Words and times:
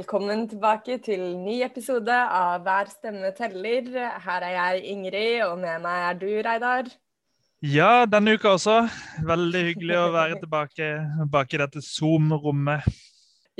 Velkommen 0.00 0.46
tilbake 0.48 0.94
til 1.04 1.20
ny 1.42 1.58
episode 1.60 2.14
av 2.32 2.62
Hver 2.64 2.88
stemme 2.88 3.34
teller. 3.36 3.90
Her 4.24 4.44
er 4.46 4.54
jeg 4.54 4.94
Ingrid, 4.94 5.42
og 5.44 5.58
med 5.60 5.82
meg 5.84 6.04
er 6.06 6.14
du, 6.16 6.28
Reidar. 6.46 6.86
Ja, 7.60 8.06
denne 8.08 8.32
uka 8.32 8.54
også. 8.54 8.78
Veldig 9.28 9.62
hyggelig 9.66 9.98
å 10.00 10.06
være 10.14 10.38
tilbake, 10.40 10.88
bak 11.34 11.52
i 11.52 11.60
dette 11.60 11.82
Zoom-rommet. 11.84 12.88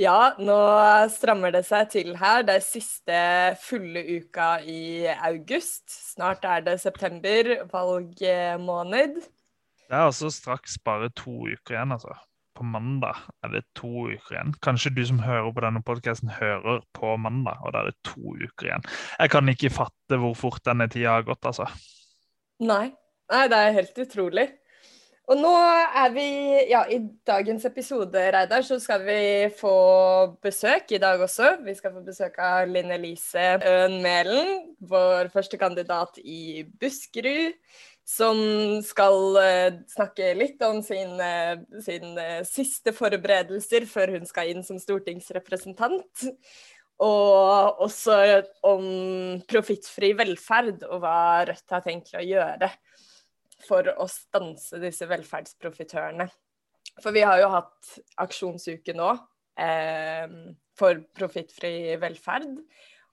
Ja, 0.01 0.33
nå 0.41 0.57
strammer 1.13 1.53
det 1.53 1.67
seg 1.69 1.93
til 1.93 2.17
her. 2.17 2.41
Det 2.49 2.57
er 2.57 2.65
siste 2.65 3.21
fulle 3.61 4.07
uka 4.09 4.49
i 4.65 5.13
august. 5.19 5.85
Snart 5.93 6.49
er 6.49 6.65
det 6.71 6.79
september, 6.81 7.53
valgmåned. 7.69 9.21
Det 9.21 9.93
er 9.93 10.09
altså 10.09 10.33
straks 10.33 10.81
bare 10.89 11.13
to 11.13 11.37
uker 11.53 11.77
igjen, 11.77 11.99
altså 12.01 12.17
på 12.61 12.69
mandag 12.69 13.17
er 13.45 13.55
det 13.55 13.65
to 13.79 14.07
uker 14.11 14.37
igjen. 14.37 14.55
Kanskje 14.65 14.93
du 14.93 15.03
som 15.09 15.23
hører 15.25 15.51
på 15.57 15.65
denne 15.65 15.81
podkasten, 15.87 16.33
hører 16.37 16.83
på 16.97 17.17
mandag, 17.21 17.63
og 17.65 17.73
da 17.73 17.83
er 17.83 17.91
det 17.91 18.01
to 18.07 18.37
uker 18.37 18.69
igjen. 18.69 18.89
Jeg 19.17 19.33
kan 19.33 19.53
ikke 19.53 19.73
fatte 19.73 20.21
hvor 20.21 20.37
fort 20.37 20.65
denne 20.69 20.91
tida 20.93 21.17
har 21.17 21.29
gått, 21.29 21.45
altså. 21.49 21.71
Nei. 22.61 22.91
Nei, 23.31 23.45
det 23.49 23.59
er 23.59 23.77
helt 23.79 24.01
utrolig. 24.05 24.49
Og 25.31 25.39
nå 25.39 25.51
er 25.55 26.11
vi 26.11 26.27
Ja, 26.73 26.83
i 26.91 26.99
dagens 27.27 27.65
episode, 27.69 28.23
Reidar, 28.35 28.65
så 28.67 28.81
skal 28.83 29.05
vi 29.07 29.21
få 29.55 29.75
besøk 30.43 30.91
i 30.91 30.99
dag 30.99 31.23
også. 31.23 31.53
Vi 31.65 31.75
skal 31.79 31.95
få 31.95 32.03
besøk 32.07 32.39
av 32.43 32.67
Linn 32.69 32.91
Elise 32.91 33.55
Øen 33.63 34.01
Mælen, 34.03 34.51
vår 34.81 35.31
første 35.33 35.59
kandidat 35.61 36.19
i 36.25 36.65
Buskerud 36.83 37.55
som 38.07 38.39
skal 38.85 39.37
uh, 39.39 39.81
snakke 39.91 40.33
litt 40.39 40.63
om 40.67 40.81
sine 40.85 41.31
sin, 41.85 42.13
uh, 42.19 42.41
siste 42.49 42.95
forberedelser 42.97 43.87
før 43.91 44.17
hun 44.17 44.29
skal 44.29 44.53
inn 44.53 44.67
som 44.67 44.81
stortingsrepresentant. 44.83 46.29
Og 47.01 47.81
også 47.87 48.17
om 48.69 48.85
profittfri 49.49 50.13
velferd 50.19 50.85
og 50.91 51.01
hva 51.01 51.47
Rødt 51.49 51.73
har 51.73 51.85
tenkt 51.87 52.13
å 52.19 52.25
gjøre 52.25 52.69
for 53.65 53.89
å 53.95 54.07
stanse 54.11 54.81
disse 54.83 55.09
velferdsprofitørene. 55.09 56.29
For 57.01 57.15
vi 57.17 57.25
har 57.25 57.41
jo 57.41 57.51
hatt 57.55 57.95
aksjonsuke 58.21 58.95
nå 58.97 59.11
eh, 59.61 60.33
for 60.79 61.01
profittfri 61.17 61.97
velferd. 62.01 62.59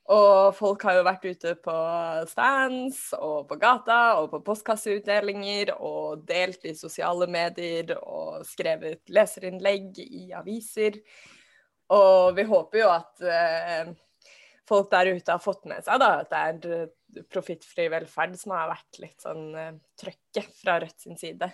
Og 0.07 0.53
folk 0.55 0.85
har 0.87 0.95
jo 0.95 1.03
vært 1.03 1.25
ute 1.27 1.53
på 1.59 1.73
stands 2.31 3.09
og 3.17 3.49
på 3.49 3.57
gata 3.59 3.99
og 4.21 4.29
på 4.31 4.39
postkasseutdelinger 4.45 5.73
og 5.75 6.23
delt 6.29 6.63
i 6.63 6.71
sosiale 6.79 7.27
medier 7.27 7.91
og 7.97 8.45
skrevet 8.47 9.03
leserinnlegg 9.11 9.99
i 10.05 10.29
aviser. 10.37 11.01
Og 11.91 12.37
vi 12.37 12.47
håper 12.47 12.81
jo 12.81 12.87
at 12.93 13.27
eh, 13.27 13.91
folk 14.67 14.89
der 14.95 15.11
ute 15.11 15.35
har 15.35 15.43
fått 15.43 15.67
med 15.67 15.83
seg 15.83 15.99
da, 15.99 16.11
at 16.23 16.31
det 16.31 16.71
er 16.79 17.23
profittfri 17.31 17.87
velferd 17.91 18.35
som 18.39 18.55
har 18.55 18.71
vært 18.71 18.99
litt 19.03 19.23
sånn 19.23 19.47
eh, 19.59 19.73
trøkket 19.99 20.51
fra 20.61 20.79
Rødt 20.83 21.03
sin 21.03 21.19
side. 21.19 21.51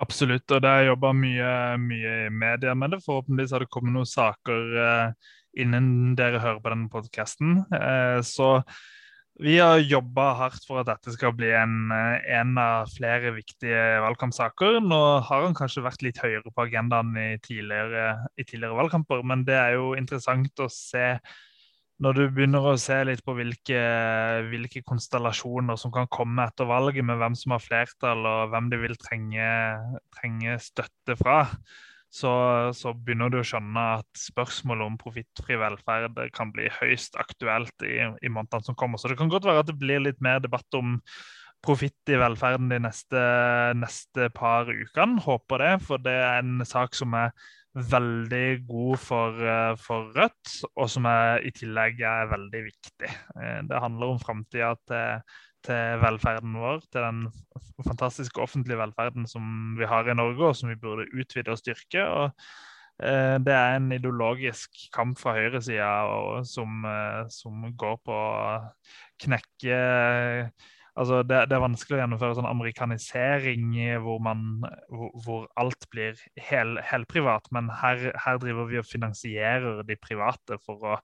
Absolutt, 0.00 0.48
og 0.50 0.62
det 0.64 0.70
er 0.70 0.86
jobba 0.88 1.10
mye, 1.12 1.50
mye 1.78 2.12
i 2.26 2.30
media 2.32 2.72
med 2.74 2.94
det. 2.94 3.02
Forhåpentligvis 3.04 3.52
har 3.52 3.62
det 3.62 3.70
kommet 3.74 3.94
noen 3.94 4.08
saker 4.08 4.78
eh, 4.82 5.30
innen 5.58 6.14
dere 6.18 6.40
hører 6.42 6.62
på 6.62 6.72
denne 6.72 6.90
podkasten. 6.92 7.60
Eh, 7.74 8.20
så 8.26 8.58
vi 9.40 9.56
har 9.56 9.78
jobba 9.80 10.34
hardt 10.36 10.66
for 10.68 10.82
at 10.82 10.88
dette 10.90 11.14
skal 11.14 11.32
bli 11.32 11.48
en, 11.56 11.92
eh, 11.94 12.26
en, 12.36 12.56
av 12.60 12.90
flere 12.92 13.32
viktige 13.32 14.00
valgkampsaker. 14.04 14.80
Nå 14.84 15.02
har 15.26 15.46
han 15.46 15.56
kanskje 15.56 15.84
vært 15.86 16.02
litt 16.04 16.20
høyere 16.20 16.52
på 16.52 16.66
agendaen 16.66 17.14
i 17.16 17.30
tidligere, 17.40 18.26
i 18.36 18.44
tidligere 18.44 18.76
valgkamper, 18.76 19.22
men 19.24 19.46
det 19.48 19.56
er 19.56 19.78
jo 19.78 19.94
interessant 19.96 20.60
å 20.60 20.68
se 20.68 21.14
når 22.00 22.16
du 22.16 22.22
begynner 22.32 22.64
å 22.64 22.78
se 22.80 22.96
litt 23.04 23.20
på 23.24 23.34
hvilke, 23.36 23.80
hvilke, 24.48 24.80
konstellasjoner 24.88 25.76
som 25.76 25.92
kan 25.92 26.08
komme 26.08 26.46
etter 26.48 26.68
valget, 26.68 27.04
med 27.04 27.20
hvem 27.20 27.36
som 27.36 27.52
har 27.52 27.64
flertall 27.64 28.24
og 28.24 28.54
hvem 28.54 28.70
de 28.72 28.78
vil 28.80 28.96
trenge, 29.00 29.48
trenge 30.16 30.56
støtte 30.64 31.16
fra, 31.20 31.42
så, 32.10 32.30
så, 32.74 32.92
begynner 32.94 33.30
du 33.30 33.38
å 33.38 33.46
skjønne 33.46 33.82
at 34.00 34.08
spørsmålet 34.18 34.86
om 34.86 34.96
profittfri 34.98 35.58
velferd 35.60 36.18
kan 36.34 36.50
bli 36.54 36.66
høyst 36.80 37.14
aktuelt 37.20 37.86
i, 37.86 38.00
i 38.02 38.32
månedene 38.32 38.66
som 38.66 38.78
kommer. 38.78 38.98
Så 38.98 39.12
det 39.12 39.18
kan 39.20 39.30
godt 39.30 39.46
være 39.46 39.62
at 39.62 39.70
det 39.70 39.78
blir 39.78 40.02
litt 40.02 40.18
mer 40.24 40.42
debatt 40.42 40.78
om 40.78 40.98
profitt 41.62 42.10
i 42.10 42.18
velferden 42.18 42.70
de 42.72 42.80
neste, 42.82 43.22
neste 43.78 44.30
par 44.34 44.70
ukene. 44.70 45.22
Håper 45.22 45.62
det, 45.62 45.72
for 45.86 46.02
det 46.02 46.16
er 46.18 46.42
en 46.42 46.66
sak 46.66 46.96
som 46.98 47.14
er 47.14 47.30
veldig 47.76 48.66
god 48.66 48.98
for, 48.98 49.36
eh, 49.46 49.74
for 49.78 50.10
Rødt, 50.16 50.56
og 50.74 50.90
som 50.90 51.06
er, 51.06 51.44
i 51.46 51.52
tillegg 51.54 52.00
er 52.02 52.32
veldig 52.32 52.64
viktig. 52.66 53.10
Eh, 53.38 53.60
det 53.68 53.82
handler 53.84 54.16
om 54.16 54.18
framtida 54.18 54.74
til 54.88 55.22
til 55.66 56.00
velferden 56.02 56.56
vår, 56.60 56.82
til 56.88 57.04
den 57.04 57.22
fantastiske 57.86 58.42
offentlige 58.42 58.80
velferden 58.80 59.28
som 59.30 59.76
vi 59.78 59.88
har 59.88 60.08
i 60.08 60.16
Norge, 60.16 60.50
og 60.50 60.56
som 60.56 60.72
vi 60.72 60.78
burde 60.80 61.08
utvide 61.12 61.52
og 61.52 61.60
styrke. 61.60 62.04
og 62.04 62.30
eh, 63.02 63.36
Det 63.38 63.54
er 63.54 63.76
en 63.76 63.92
ideologisk 63.92 64.82
kamp 64.94 65.18
fra 65.20 65.36
høyresida 65.38 65.92
som, 66.48 66.84
eh, 66.84 67.22
som 67.28 67.70
går 67.76 67.96
på 68.04 68.18
å 68.18 68.58
knekke 69.20 69.80
altså 71.00 71.20
det, 71.22 71.44
det, 71.48 71.56
er 71.56 71.62
vanskelig 71.62 71.96
å 71.96 72.00
gjennomføre 72.02 72.36
sånn 72.38 72.48
amerikanisering 72.50 73.68
hvor, 74.04 74.18
man, 74.24 74.64
hvor, 74.90 75.12
hvor 75.24 75.46
alt 75.60 75.86
blir 75.92 76.18
hel, 76.50 76.76
helprivat, 76.84 77.46
men 77.54 77.70
her, 77.80 78.10
her, 78.24 78.40
driver 78.42 78.68
vi 78.70 78.80
og 78.80 78.88
finansierer 78.88 79.84
de 79.88 79.96
private 80.00 80.58
for 80.64 80.92
å, 80.92 80.98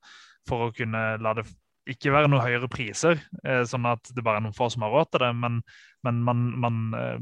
for 0.49 0.66
å 0.66 0.75
kunne 0.77 1.06
la 1.22 1.37
det 1.39 1.47
ikke 1.91 2.13
være 2.15 2.31
noe 2.31 2.43
høyere 2.43 2.69
priser, 2.71 3.21
eh, 3.47 3.63
sånn 3.69 3.87
at 3.89 4.11
det 4.15 4.25
bare 4.27 4.41
er 4.41 4.47
noen 4.47 4.57
få 4.57 4.69
som 4.73 4.85
har 4.87 4.95
råd 4.95 5.13
til 5.13 5.23
det. 5.23 5.33
Men, 5.39 5.61
men 6.07 6.23
man, 6.27 6.47
man 6.63 6.81
eh, 6.99 7.21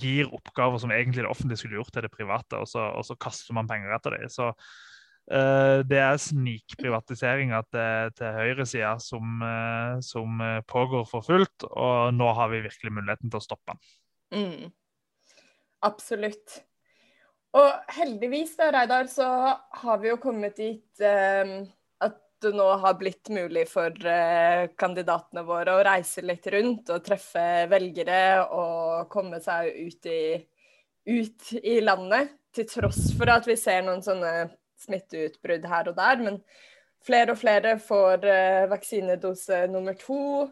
gir 0.00 0.32
oppgaver 0.36 0.82
som 0.82 0.92
egentlig 0.94 1.24
det 1.24 1.30
offentlige 1.30 1.62
skulle 1.62 1.80
gjort 1.80 1.94
til 1.96 2.06
det 2.06 2.12
private, 2.12 2.60
og 2.60 2.68
så, 2.70 2.90
og 2.92 3.06
så 3.08 3.16
kaster 3.20 3.56
man 3.56 3.68
penger 3.70 3.96
etter 3.96 4.18
det. 4.18 4.28
Så 4.32 4.50
uh, 4.52 5.82
det 5.88 5.98
er 5.98 6.20
snikprivatiseringa 6.22 7.62
til, 7.72 8.12
til 8.20 8.36
høyresida 8.38 8.92
som, 9.02 9.42
uh, 9.42 9.98
som 10.04 10.38
pågår 10.70 11.08
for 11.10 11.26
fullt, 11.26 11.66
og 11.66 12.14
nå 12.14 12.30
har 12.38 12.52
vi 12.52 12.62
virkelig 12.68 12.94
muligheten 12.94 13.32
til 13.32 13.40
å 13.40 13.46
stoppe 13.48 13.74
den. 13.74 13.82
Mm. 14.36 14.70
Absolutt. 15.86 16.60
Og 17.56 17.96
heldigvis, 17.96 18.54
da, 18.60 18.70
Reidar, 18.74 19.10
så 19.10 19.26
har 19.82 20.00
vi 20.02 20.12
jo 20.12 20.20
kommet 20.22 20.60
dit 20.60 21.02
um 21.02 21.58
det 22.42 22.52
nå 22.56 22.66
har 22.82 22.98
blitt 23.00 23.30
mulig 23.32 23.64
for 23.70 23.94
uh, 24.06 24.66
kandidatene 24.78 25.44
våre 25.46 25.76
å 25.76 25.84
reise 25.86 26.24
litt 26.24 26.46
rundt 26.52 26.90
og 26.92 27.04
treffe 27.06 27.66
velgere 27.70 28.20
og 28.44 29.08
komme 29.12 29.40
seg 29.44 29.72
ut 29.76 30.08
i, 30.10 30.20
ut 31.08 31.52
i 31.62 31.80
landet. 31.84 32.34
Til 32.56 32.68
tross 32.70 33.10
for 33.16 33.28
at 33.28 33.48
vi 33.48 33.56
ser 33.60 33.82
noen 33.84 34.04
sånne 34.04 34.48
smitteutbrudd 34.80 35.66
her 35.68 35.90
og 35.90 35.98
der. 35.98 36.22
Men 36.24 36.40
flere 37.06 37.34
og 37.34 37.40
flere 37.40 37.76
får 37.82 38.24
uh, 38.24 38.66
vaksinedose 38.72 39.64
nummer 39.72 39.96
to. 40.00 40.48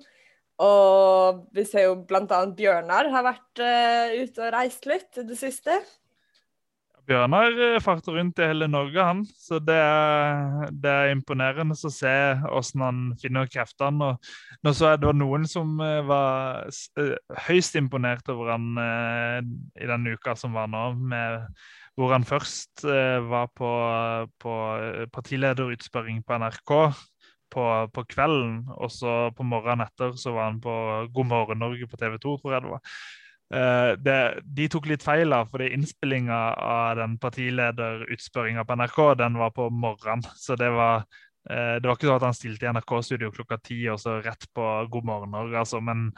Og 0.64 1.44
vi 1.56 1.64
ser 1.66 1.88
jo 1.88 1.98
bl.a. 2.06 2.40
Bjørnar 2.54 3.10
har 3.10 3.26
vært 3.26 3.62
uh, 3.64 4.16
ute 4.22 4.44
og 4.44 4.56
reist 4.56 4.88
litt 4.88 5.20
i 5.20 5.28
det 5.28 5.38
siste. 5.40 5.80
Bjørnar 7.04 7.52
eh, 7.60 7.80
farter 7.84 8.16
rundt 8.16 8.40
i 8.40 8.46
hele 8.48 8.66
Norge, 8.70 9.04
han. 9.04 9.22
Så 9.36 9.58
det 9.60 9.76
er, 9.76 10.70
det 10.72 10.90
er 10.90 11.12
imponerende 11.12 11.76
å 11.76 11.92
se 11.92 12.12
hvordan 12.40 12.84
han 12.84 13.00
finner 13.20 13.50
kreftene. 13.50 14.12
Og 14.14 14.64
nå 14.64 14.72
så 14.72 14.92
jeg 14.92 15.02
det 15.02 15.10
var 15.10 15.18
noen 15.18 15.44
som 15.48 15.74
eh, 15.84 16.00
var 16.08 16.70
eh, 17.00 17.16
høyst 17.48 17.76
imponert 17.80 18.28
over 18.32 18.54
han 18.54 18.70
i 18.74 19.88
den 19.90 20.06
uka 20.14 20.36
som 20.38 20.56
var 20.56 20.70
nå, 20.72 20.84
med, 21.12 21.44
hvor 21.98 22.14
han 22.14 22.24
først 22.26 22.84
var 22.84 23.50
på, 23.54 23.70
på 24.42 24.54
partilederutspørring 25.14 26.24
på 26.24 26.38
NRK. 26.40 26.72
På, 27.54 27.64
på, 27.94 28.02
kvelden, 28.10 28.64
og 28.82 28.88
så 28.90 29.28
på 29.36 29.44
morgenen 29.46 29.84
etter 29.84 30.16
så 30.18 30.32
var 30.34 30.48
han 30.48 30.56
på 30.64 30.72
God 31.14 31.28
morgen 31.30 31.60
Norge 31.62 31.86
på 31.86 32.00
TV 32.00 32.16
2, 32.18 32.32
tror 32.40 32.56
jeg 32.56 32.64
det 32.64 32.72
var. 32.72 32.96
Uh, 33.54 33.94
det, 34.02 34.16
de 34.56 34.66
tok 34.72 34.88
litt 34.90 35.04
feil, 35.04 35.30
av, 35.36 35.46
fordi 35.52 35.68
innspillinga 35.76 36.38
av 36.58 36.96
den 36.98 37.14
partilederutspørringa 37.22 38.64
på 38.66 38.76
NRK 38.80 38.98
den 39.20 39.38
var 39.38 39.52
på 39.54 39.68
morgenen. 39.70 40.24
Så 40.34 40.56
det 40.58 40.72
var, 40.74 41.04
uh, 41.50 41.76
det 41.78 41.86
var 41.86 41.94
ikke 41.94 42.08
sånn 42.10 42.18
at 42.18 42.26
han 42.26 42.36
stilte 42.38 42.66
i 42.66 42.72
NRK-studio 42.74 43.30
klokka 43.36 43.60
ti 43.62 43.78
og 43.92 44.00
så 44.02 44.18
rett 44.24 44.48
på 44.56 44.72
God 44.90 45.06
morgen 45.06 45.32
Norge. 45.36 45.60
Altså. 45.62 45.78
Men, 45.84 46.08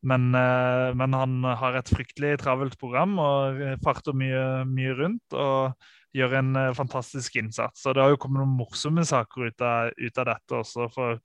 men, 0.00 0.30
uh, 0.32 0.94
men, 0.96 1.18
han 1.18 1.44
har 1.60 1.76
et 1.76 1.92
fryktelig 1.92 2.38
travelt 2.40 2.78
program 2.80 3.18
og 3.20 3.62
farter 3.84 4.16
mye, 4.16 4.48
mye 4.70 4.96
rundt. 5.02 5.36
og 5.36 5.94
gjør 6.16 6.38
en 6.38 6.56
fantastisk 6.72 7.34
innsats. 7.36 7.82
Og 7.84 7.94
Det 7.94 8.00
har 8.00 8.14
jo 8.14 8.18
kommet 8.18 8.40
noen 8.40 8.56
morsomme 8.56 9.02
saker 9.04 9.50
ut 9.50 9.60
av, 9.62 9.90
ut 9.92 10.18
av 10.18 10.24
dette 10.30 10.56
også. 10.56 10.86
for 10.88 11.20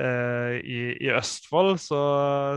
i, 0.00 0.78
i, 1.04 1.08
Østfold 1.12 1.74
så 1.82 1.98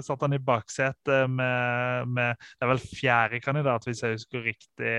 satt 0.06 0.22
han 0.24 0.38
i 0.38 0.40
baksetet 0.40 1.28
med, 1.28 2.08
med, 2.08 2.40
Det 2.40 2.64
er 2.64 2.72
vel 2.72 2.80
fjerde 2.80 3.42
kandidat, 3.44 3.84
hvis 3.84 4.04
jeg 4.06 4.16
husker 4.16 4.46
riktig, 4.46 4.94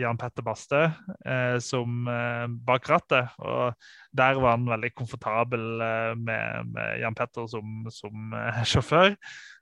Jan 0.00 0.18
Petter 0.18 0.46
Bastø, 0.46 0.82
uh, 0.90 1.58
som 1.62 2.10
uh, 2.10 2.50
bak 2.66 2.90
rattet. 2.90 3.30
Og 3.38 3.76
der 4.16 4.40
var 4.42 4.56
han 4.56 4.66
veldig 4.66 4.90
komfortabel 4.98 5.68
med, 6.18 6.74
med, 6.74 6.98
Jan 7.04 7.16
Petter 7.16 7.46
som, 7.50 7.86
som 7.94 8.34
sjåfør. 8.72 9.14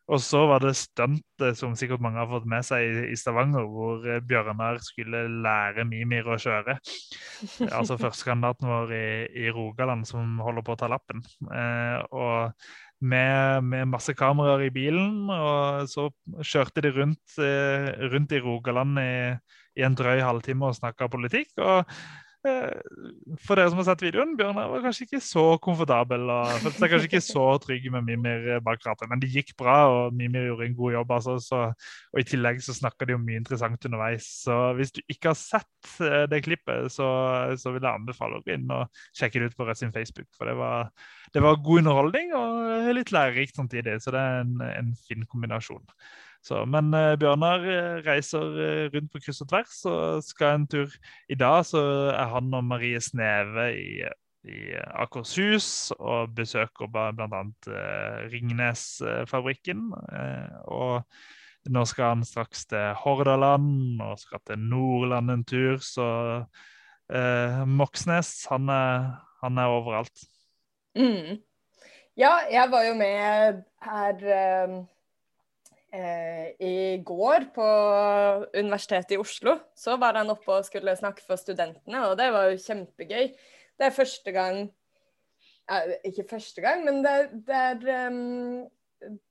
Og 0.08 0.20
så 0.24 0.40
var 0.48 0.62
det 0.64 0.72
stuntet 0.78 1.58
som 1.58 1.74
sikkert 1.76 2.02
mange 2.04 2.20
har 2.20 2.30
fått 2.30 2.46
med 2.48 2.64
seg 2.64 2.84
i, 2.86 3.04
i 3.12 3.16
Stavanger, 3.18 3.66
hvor 3.68 4.04
eh, 4.08 4.22
Bjørnar 4.24 4.80
skulle 4.84 5.26
lære 5.44 5.84
Mimir 5.88 6.28
å 6.28 6.38
kjøre. 6.40 6.78
Altså 7.78 7.98
førstekandidaten 8.00 8.66
vår 8.66 8.92
i, 8.96 9.08
i, 9.44 9.48
Rogaland 9.54 10.08
som 10.08 10.40
holder 10.42 10.64
på 10.66 10.74
å 10.74 10.78
ta 10.80 10.88
lappen. 10.90 11.20
Eh, 11.52 11.98
og 12.16 12.56
med, 12.98 13.66
med, 13.68 13.90
masse 13.92 14.14
kameraer 14.18 14.64
i 14.66 14.72
bilen, 14.74 15.28
og 15.30 15.84
så 15.90 16.08
kjørte 16.40 16.82
de 16.82 16.94
rundt, 16.96 17.36
eh, 17.38 17.92
rundt 18.10 18.34
i 18.34 18.40
Rogaland 18.42 18.98
i, 19.02 19.12
i 19.78 19.84
en 19.86 19.98
drøy 19.98 20.24
halvtime 20.24 20.72
og 20.72 20.80
snakka 20.80 21.10
politikk. 21.12 21.52
og 21.60 21.84
Eh, 21.84 22.27
for 22.38 23.58
dere 23.58 23.70
som 23.72 23.80
har 23.80 23.86
sett 23.88 24.02
videoen, 24.04 24.36
Bjørnar 24.38 24.68
var 24.70 24.82
kanskje 24.84 25.08
ikke 25.08 25.20
så 25.24 25.42
komfortabel 25.62 26.28
og 26.30 26.52
følte 26.62 26.78
seg 26.78 26.92
kanskje 26.92 27.08
ikke 27.08 27.22
så 27.24 27.46
trygg 27.64 27.88
med 27.94 28.06
Mimir 28.06 28.60
bak 28.64 28.84
rattet. 28.86 29.08
Men 29.10 29.22
det 29.22 29.30
gikk 29.32 29.54
bra, 29.58 29.78
og 29.90 30.14
Mimir 30.16 30.46
gjorde 30.46 30.68
en 30.68 30.76
god 30.78 30.94
jobb. 30.94 31.14
Altså, 31.16 31.34
så, 31.42 31.60
og 32.14 32.20
I 32.22 32.26
tillegg 32.28 32.62
så 32.62 32.76
snakka 32.76 33.08
de 33.08 33.16
om 33.18 33.26
mye 33.26 33.40
interessant 33.42 33.88
underveis. 33.90 34.28
Så 34.44 34.58
hvis 34.78 34.94
du 34.94 35.02
ikke 35.06 35.32
har 35.32 35.40
sett 35.40 35.92
eh, 36.04 36.28
det 36.30 36.44
klippet, 36.46 36.92
så, 36.94 37.08
så 37.58 37.74
vil 37.74 37.82
jeg 37.82 37.90
anbefale 37.90 38.38
å 38.38 38.46
gå 38.46 38.54
inn 38.54 38.70
og 38.70 39.02
sjekke 39.18 39.42
det 39.42 39.50
ut 39.50 39.58
på 39.58 39.66
Rødt 39.68 39.82
sin 39.82 39.94
Facebook. 39.94 40.30
For 40.38 40.46
det 40.46 40.54
var, 40.60 40.92
det 41.34 41.42
var 41.42 41.58
god 41.58 41.82
underholdning 41.82 42.32
og 42.38 42.94
litt 42.94 43.12
lærerikt 43.14 43.58
samtidig. 43.58 43.98
Så 44.04 44.14
det 44.14 44.22
er 44.22 44.46
en, 44.46 44.56
en 44.68 44.94
fin 45.08 45.26
kombinasjon. 45.26 45.82
Så, 46.44 46.62
men 46.70 46.92
uh, 46.94 47.16
Bjørnar 47.18 47.64
uh, 47.66 47.98
reiser 48.06 48.44
uh, 48.54 48.84
rundt 48.92 49.10
på 49.12 49.20
kryss 49.24 49.42
og 49.44 49.50
tvers 49.50 49.80
og 49.90 50.22
skal 50.24 50.60
en 50.60 50.68
tur. 50.70 50.94
I 51.28 51.36
dag 51.38 51.64
så 51.66 51.82
er 52.14 52.30
han 52.32 52.54
og 52.54 52.64
Marie 52.64 53.00
Sneve 53.02 53.68
i, 53.76 54.04
i 54.48 54.60
Akershus 55.02 55.90
og 55.98 56.34
besøker 56.36 56.90
bl.a. 56.92 57.42
Ringnesfabrikken. 58.32 59.90
og 60.70 61.02
nå 61.68 61.84
skal 61.90 62.14
han 62.14 62.24
straks 62.24 62.64
til 62.70 62.94
Hordaland 63.02 64.00
og 64.00 64.16
skal 64.22 64.40
til 64.46 64.62
Nordland 64.62 65.34
en 65.34 65.44
tur. 65.44 65.82
Så 65.84 66.06
Moxnes, 67.66 68.46
han 68.48 68.68
er, 68.72 69.10
han 69.42 69.58
er 69.58 69.74
overalt. 69.74 70.24
Mm. 70.96 71.42
Ja, 72.18 72.32
jeg 72.50 72.70
var 72.70 72.82
jo 72.88 72.94
med 72.98 73.60
her 73.84 74.22
Eh, 74.22 74.84
I 75.88 77.00
går 77.00 77.46
på 77.54 77.66
Universitetet 78.52 79.14
i 79.16 79.18
Oslo 79.20 79.54
så 79.72 79.94
var 79.96 80.18
han 80.20 80.28
oppe 80.28 80.58
og 80.58 80.66
skulle 80.66 80.92
snakke 80.98 81.24
for 81.24 81.40
studentene, 81.40 82.02
og 82.10 82.18
det 82.20 82.26
var 82.34 82.50
jo 82.50 82.58
kjempegøy. 82.60 83.30
Det 83.78 83.86
er 83.86 83.94
første 83.94 84.34
gang 84.34 84.58
eh, 85.70 85.94
Ikke 86.10 86.26
første 86.28 86.60
gang, 86.64 86.84
men 86.84 87.00
det, 87.04 87.14
det 87.46 87.56
er 87.56 88.10
um, 88.10 88.66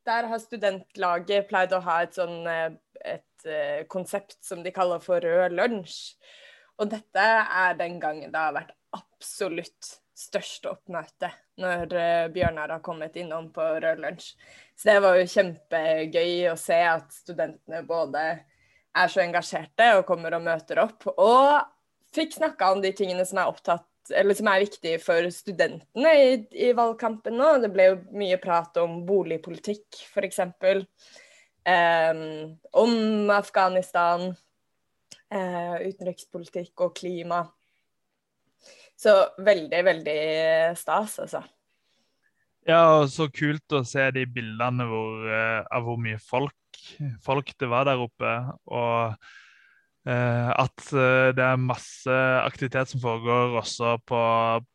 Der 0.07 0.29
har 0.31 0.41
studentlaget 0.41 1.49
pleid 1.49 1.75
å 1.75 1.83
ha 1.83 2.01
et 2.05 2.17
sånn 2.17 2.47
eh, 2.47 2.77
et 3.05 3.45
uh, 3.45 3.83
konsept 3.91 4.39
som 4.41 4.63
de 4.65 4.73
kaller 4.73 5.03
for 5.03 5.21
rød 5.21 5.53
lunsj. 5.53 6.15
Og 6.81 6.89
dette 6.89 7.21
er 7.21 7.75
den 7.77 7.99
gangen 8.01 8.33
det 8.33 8.41
har 8.41 8.55
vært 8.55 8.73
absolutt 8.97 9.91
største 10.17 10.71
oppmøte 10.73 11.29
når 11.61 11.93
uh, 11.93 12.27
Bjørnar 12.33 12.75
har 12.75 12.83
kommet 12.85 13.17
innom 13.19 13.49
på 13.53 13.65
Rød 13.83 14.03
lunsj. 14.03 14.31
Så 14.77 14.91
det 14.91 14.99
var 15.03 15.17
jo 15.17 15.29
kjempegøy 15.31 16.47
å 16.51 16.55
se 16.59 16.77
at 16.85 17.11
studentene 17.23 17.81
både 17.87 18.23
er 18.97 19.11
så 19.11 19.21
engasjerte 19.23 19.91
og 19.97 20.05
kommer 20.07 20.37
og 20.37 20.45
møter 20.45 20.81
opp, 20.81 21.05
og 21.17 21.65
fikk 22.15 22.37
snakka 22.37 22.71
om 22.73 22.81
de 22.81 22.93
tingene 22.97 23.25
som 23.27 23.41
er 23.41 23.51
opptatt 23.51 23.85
eller 24.15 24.37
som 24.37 24.47
er 24.47 24.63
viktige 24.63 24.99
for 25.03 25.27
studentene 25.33 26.13
i, 26.15 26.33
i 26.67 26.71
valgkampen 26.75 27.37
nå. 27.37 27.49
Det 27.63 27.71
ble 27.73 27.89
jo 27.89 27.97
mye 28.17 28.37
prat 28.41 28.77
om 28.81 29.01
boligpolitikk, 29.07 29.99
f.eks. 30.13 30.39
Um, 30.47 30.85
ehm, 31.67 32.21
om 32.79 32.93
Afghanistan, 33.35 34.29
uh, 35.33 35.75
utenrikspolitikk 35.83 36.85
og 36.85 36.95
klima. 36.97 37.43
Så 38.97 39.13
veldig, 39.45 39.83
veldig 39.85 40.19
stas, 40.77 41.19
altså. 41.21 41.43
Ja, 42.67 42.81
og 42.97 43.07
så 43.13 43.29
kult 43.31 43.71
å 43.77 43.83
se 43.87 44.09
de 44.11 44.25
bildene 44.27 44.87
hvor, 44.89 45.27
uh, 45.29 45.61
av 45.71 45.85
hvor 45.85 45.99
mye 46.03 46.17
folk, 46.19 46.79
folk, 47.23 47.53
det 47.61 47.69
var 47.71 47.87
der 47.87 48.01
oppe. 48.03 48.33
Og 48.67 49.13
uh, 50.09 50.49
at 50.51 50.89
uh, 50.91 51.29
det 51.37 51.45
er 51.45 51.61
masse 51.61 52.17
aktivitet 52.41 52.91
som 52.91 53.03
foregår 53.03 53.55
også 53.61 53.93
på, 54.03 54.23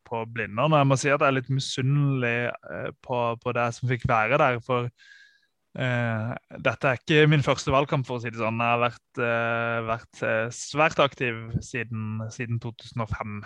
på 0.08 0.22
Blindern. 0.32 0.72
Og 0.72 0.80
jeg 0.80 0.88
må 0.88 1.00
si 1.02 1.10
at 1.12 1.18
jeg 1.18 1.28
er 1.28 1.36
litt 1.40 1.52
misunnelig 1.52 2.36
på, 3.04 3.20
på 3.42 3.56
det 3.58 3.68
som 3.76 3.92
fikk 3.92 4.08
være 4.08 4.40
der. 4.40 4.62
For 4.64 4.88
Uh, 5.72 6.34
dette 6.60 6.84
er 6.84 6.98
ikke 6.98 7.28
min 7.32 7.40
første 7.44 7.72
valgkamp, 7.72 8.04
for 8.04 8.18
å 8.18 8.22
si 8.22 8.28
det 8.28 8.40
sånn. 8.40 8.60
Jeg 8.60 8.74
har 8.74 8.80
vært, 8.82 9.20
uh, 9.22 9.76
vært 9.88 10.20
uh, 10.20 10.50
svært 10.52 11.00
aktiv 11.00 11.38
siden, 11.64 12.20
siden 12.34 12.58
2005. 12.60 13.38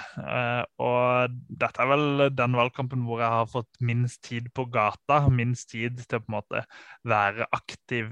og 0.82 1.36
dette 1.62 1.84
er 1.84 1.90
vel 1.92 2.24
den 2.34 2.56
valgkampen 2.58 3.04
hvor 3.06 3.22
jeg 3.22 3.30
har 3.30 3.50
fått 3.50 3.78
minst 3.78 4.24
tid 4.26 4.48
på 4.56 4.66
gata. 4.74 5.20
Minst 5.30 5.70
tid 5.70 6.02
til 6.02 6.18
å 6.18 6.24
på 6.24 6.32
en 6.32 6.38
måte 6.38 6.64
være 7.06 7.46
aktiv 7.54 8.10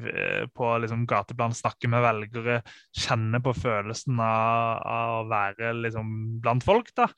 på 0.54 0.68
liksom, 0.84 1.08
gateplan, 1.10 1.56
snakke 1.56 1.90
med 1.90 2.04
velgere, 2.06 2.60
kjenne 2.94 3.42
på 3.42 3.56
følelsen 3.58 4.20
av, 4.22 4.78
av 4.94 5.16
å 5.16 5.26
være 5.32 5.74
liksom, 5.80 6.14
blant 6.44 6.66
folk. 6.66 6.94
da 6.94 7.10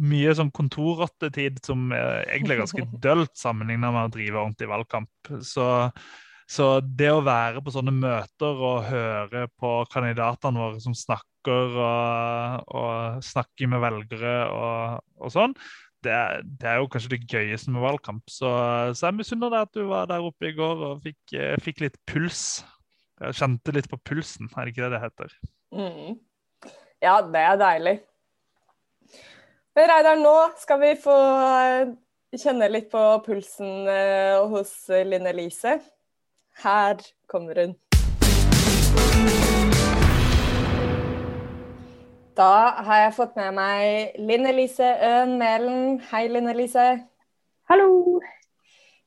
mye 0.00 0.32
sånn 0.34 0.50
kontorrottetid 0.56 1.58
som 1.66 1.90
er 1.92 2.22
egentlig 2.24 2.62
ganske 2.62 2.84
dølt 3.06 3.34
sammenlignet 3.38 3.92
med 3.92 4.08
å 4.08 4.12
drive 4.14 4.40
ordentlig 4.40 4.70
valgkamp. 4.70 5.32
Så 5.44 5.66
så 6.52 6.66
det 6.84 7.08
å 7.08 7.22
være 7.24 7.62
på 7.64 7.72
sånne 7.72 7.94
møter 7.96 8.58
og 8.60 8.88
høre 8.90 9.46
på 9.56 9.70
kandidatene 9.92 10.60
våre 10.60 10.82
som 10.84 10.92
snakker 10.96 11.78
og, 11.80 12.66
og 12.76 13.22
snakker 13.24 13.70
med 13.72 13.80
velgere 13.80 14.34
og, 14.52 15.00
og 15.16 15.32
sånn, 15.32 15.56
det, 16.04 16.18
det, 16.60 16.68
er 16.68 16.80
jo 16.80 16.90
kanskje 16.92 17.14
det 17.14 17.22
gøyeste 17.30 17.72
med 17.72 17.84
valgkamp. 17.84 18.24
Så, 18.30 18.50
så 18.98 19.08
jeg 19.08 19.18
misunner 19.20 19.52
deg 19.52 19.68
at 19.68 19.78
du 19.78 19.86
var 19.88 20.10
der 20.10 20.26
oppe 20.26 20.50
i 20.50 20.54
går 20.56 20.84
og 20.90 21.02
fikk, 21.06 21.20
eh, 21.38 21.54
fikk, 21.62 21.84
litt 21.86 21.98
puls. 22.10 22.62
Jeg 23.22 23.38
kjente 23.38 23.74
litt 23.76 23.88
på 23.90 24.00
pulsen, 24.02 24.50
er 24.50 24.66
det 24.66 24.74
ikke 24.74 24.84
det 24.88 24.96
det 24.96 25.02
heter? 25.04 25.34
Mm. 25.72 26.18
Ja, 27.02 27.16
det 27.22 27.44
er 27.46 27.60
deilig. 27.60 27.96
Men 29.72 29.88
Reidar, 29.88 30.20
nå 30.20 30.36
skal 30.60 30.82
vi 30.82 30.92
få 31.00 31.16
eh, 31.62 31.96
kjenne 32.36 32.68
litt 32.72 32.90
på 32.92 33.06
pulsen 33.24 33.88
eh, 33.88 34.36
hos 34.52 34.74
Linn 35.08 35.30
Elise. 35.30 35.78
Her 36.60 37.00
kommer 37.26 37.60
hun. 37.60 37.74
Da 42.36 42.52
har 42.84 43.00
jeg 43.02 43.14
fått 43.16 43.34
med 43.36 43.52
meg 43.56 44.16
Linn 44.20 44.46
Elise 44.48 44.88
Øen 45.04 45.36
Mælen. 45.40 45.98
Hei, 46.12 46.26
Linn 46.32 46.48
Elise. 46.48 46.86
Hallo. 47.68 48.20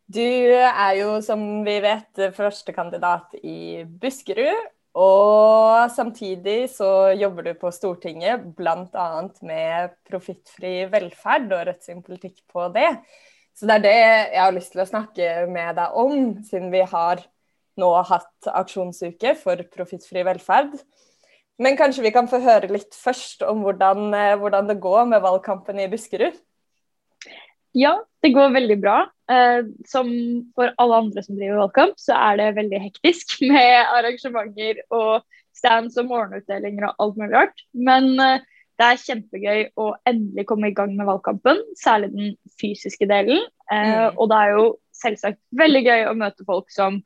Du 0.05 0.21
er 0.21 0.91
jo, 0.99 1.17
som 1.25 1.63
vi 1.65 1.79
vet, 1.81 2.21
førstekandidat 2.37 3.33
i 3.41 3.83
Buskerud. 4.01 4.71
Og 4.95 5.91
samtidig 5.91 6.69
så 6.71 7.11
jobber 7.19 7.49
du 7.49 7.53
på 7.59 7.71
Stortinget 7.73 8.45
bl.a. 8.55 9.07
med 9.43 9.95
profittfri 10.07 10.85
velferd 10.91 11.49
og 11.51 11.65
Rødt 11.67 11.83
sin 11.83 12.03
politikk 12.05 12.45
på 12.53 12.69
det. 12.75 12.93
Så 13.55 13.67
det 13.67 13.75
er 13.75 13.83
det 13.83 13.95
jeg 13.97 14.41
har 14.43 14.55
lyst 14.55 14.71
til 14.75 14.83
å 14.83 14.87
snakke 14.87 15.31
med 15.51 15.75
deg 15.79 15.99
om, 15.99 16.15
siden 16.47 16.71
vi 16.71 16.83
har 16.91 17.25
nå 17.81 17.91
hatt 18.07 18.49
aksjonsuke 18.51 19.35
for 19.39 19.61
profittfri 19.73 20.23
velferd. 20.27 20.75
Men 21.61 21.77
kanskje 21.79 22.03
vi 22.03 22.13
kan 22.15 22.27
få 22.27 22.41
høre 22.43 22.71
litt 22.71 22.95
først 22.97 23.45
om 23.47 23.63
hvordan, 23.63 24.09
eh, 24.13 24.35
hvordan, 24.39 24.67
det 24.67 24.81
går 24.83 25.05
med 25.11 25.23
valgkampen 25.23 25.79
i 25.79 25.87
Buskerud? 25.91 26.35
Ja, 27.75 27.95
det 28.23 28.33
går 28.35 28.55
veldig 28.55 28.77
bra. 28.81 28.97
Eh, 29.31 29.63
som 29.87 30.09
for 30.55 30.73
alle 30.77 30.99
andre 31.03 31.23
som 31.23 31.37
driver 31.37 31.63
valgkamp, 31.63 31.95
så 31.99 32.15
er 32.15 32.41
det 32.41 32.57
veldig 32.59 32.81
hektisk 32.89 33.37
med 33.53 33.87
arrangementer 33.87 34.83
og 34.91 35.23
stands 35.55 35.95
og 35.97 36.09
morgenutdelinger 36.11 36.89
og 36.89 36.95
alt 36.99 37.17
mulig 37.21 37.33
rart. 37.37 37.65
Men 37.71 38.11
eh, 38.19 38.43
det 38.75 38.87
er 38.91 39.03
kjempegøy 39.05 39.61
å 39.79 39.93
endelig 40.03 40.47
komme 40.49 40.67
i 40.67 40.75
gang 40.75 40.91
med 40.97 41.07
valgkampen, 41.07 41.61
særlig 41.79 42.11
den 42.11 42.33
fysiske 42.59 43.07
delen. 43.07 43.39
Mm. 43.71 44.17
Og 44.19 44.27
det 44.27 44.35
er 44.35 44.49
jo 44.51 44.65
selvsagt 44.91 45.39
veldig 45.55 45.81
gøy 45.85 46.01
å 46.09 46.17
møte 46.19 46.43
folk 46.43 46.67
som 46.75 46.97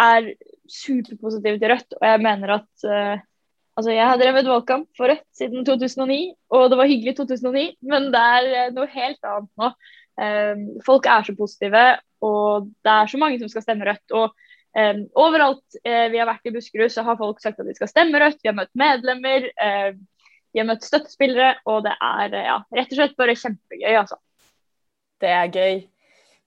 er 0.00 0.32
superpositiv 0.70 1.58
til 1.60 1.72
Rødt. 1.72 1.98
Og 2.00 2.08
jeg 2.08 2.24
mener 2.24 2.58
at 2.60 2.88
uh, 2.88 3.28
Altså, 3.72 3.88
jeg 3.94 4.04
har 4.04 4.18
drevet 4.20 4.44
valgkamp 4.44 4.88
for 4.96 5.08
Rødt 5.08 5.24
siden 5.32 5.64
2009, 5.64 6.34
og 6.52 6.70
det 6.70 6.76
var 6.76 6.88
hyggelig 6.90 7.14
i 7.14 7.16
2009, 7.16 7.62
men 7.88 8.10
det 8.12 8.20
er 8.20 8.48
uh, 8.68 8.74
noe 8.76 8.88
helt 8.92 9.28
annet 9.30 9.62
nå. 9.62 9.70
Um, 10.20 10.64
folk 10.84 11.08
er 11.08 11.24
så 11.24 11.32
positive, 11.38 11.84
og 12.20 12.66
det 12.84 12.92
er 12.92 13.08
så 13.08 13.20
mange 13.22 13.38
som 13.40 13.48
skal 13.48 13.64
stemme 13.64 13.86
Rødt. 13.88 14.12
og 14.12 14.34
um, 14.76 15.00
Overalt 15.24 15.78
uh, 15.88 16.06
vi 16.12 16.20
har 16.20 16.28
vært 16.28 16.50
i 16.50 16.52
Buskerud, 16.52 16.92
så 16.92 17.06
har 17.06 17.16
folk 17.16 17.40
sagt 17.40 17.64
at 17.64 17.70
de 17.70 17.76
skal 17.78 17.88
stemme 17.88 18.20
Rødt. 18.20 18.42
Vi 18.42 18.52
har 18.52 18.58
møtt 18.60 18.74
medlemmer, 18.76 19.48
uh, 19.56 19.96
vi 20.52 20.60
har 20.60 20.68
møtt 20.68 20.84
støttespillere, 20.84 21.54
og 21.64 21.86
det 21.88 21.96
er 21.96 22.36
ja, 22.42 22.60
rett 22.76 22.92
og 22.92 23.00
slett 23.00 23.16
bare 23.16 23.38
kjempegøy. 23.40 23.94
altså. 24.02 24.20
Det 25.22 25.32
er 25.32 25.48
gøy. 25.48 25.80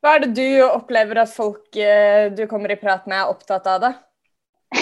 Hva 0.06 0.16
er 0.16 0.26
det 0.26 0.36
du 0.38 0.62
opplever 0.68 1.18
at 1.24 1.32
folk 1.34 1.74
du 1.74 2.44
kommer 2.46 2.70
i 2.70 2.78
prat 2.78 3.08
med, 3.10 3.18
er 3.18 3.32
opptatt 3.32 3.66
av? 3.72 3.82
da? 3.82 3.90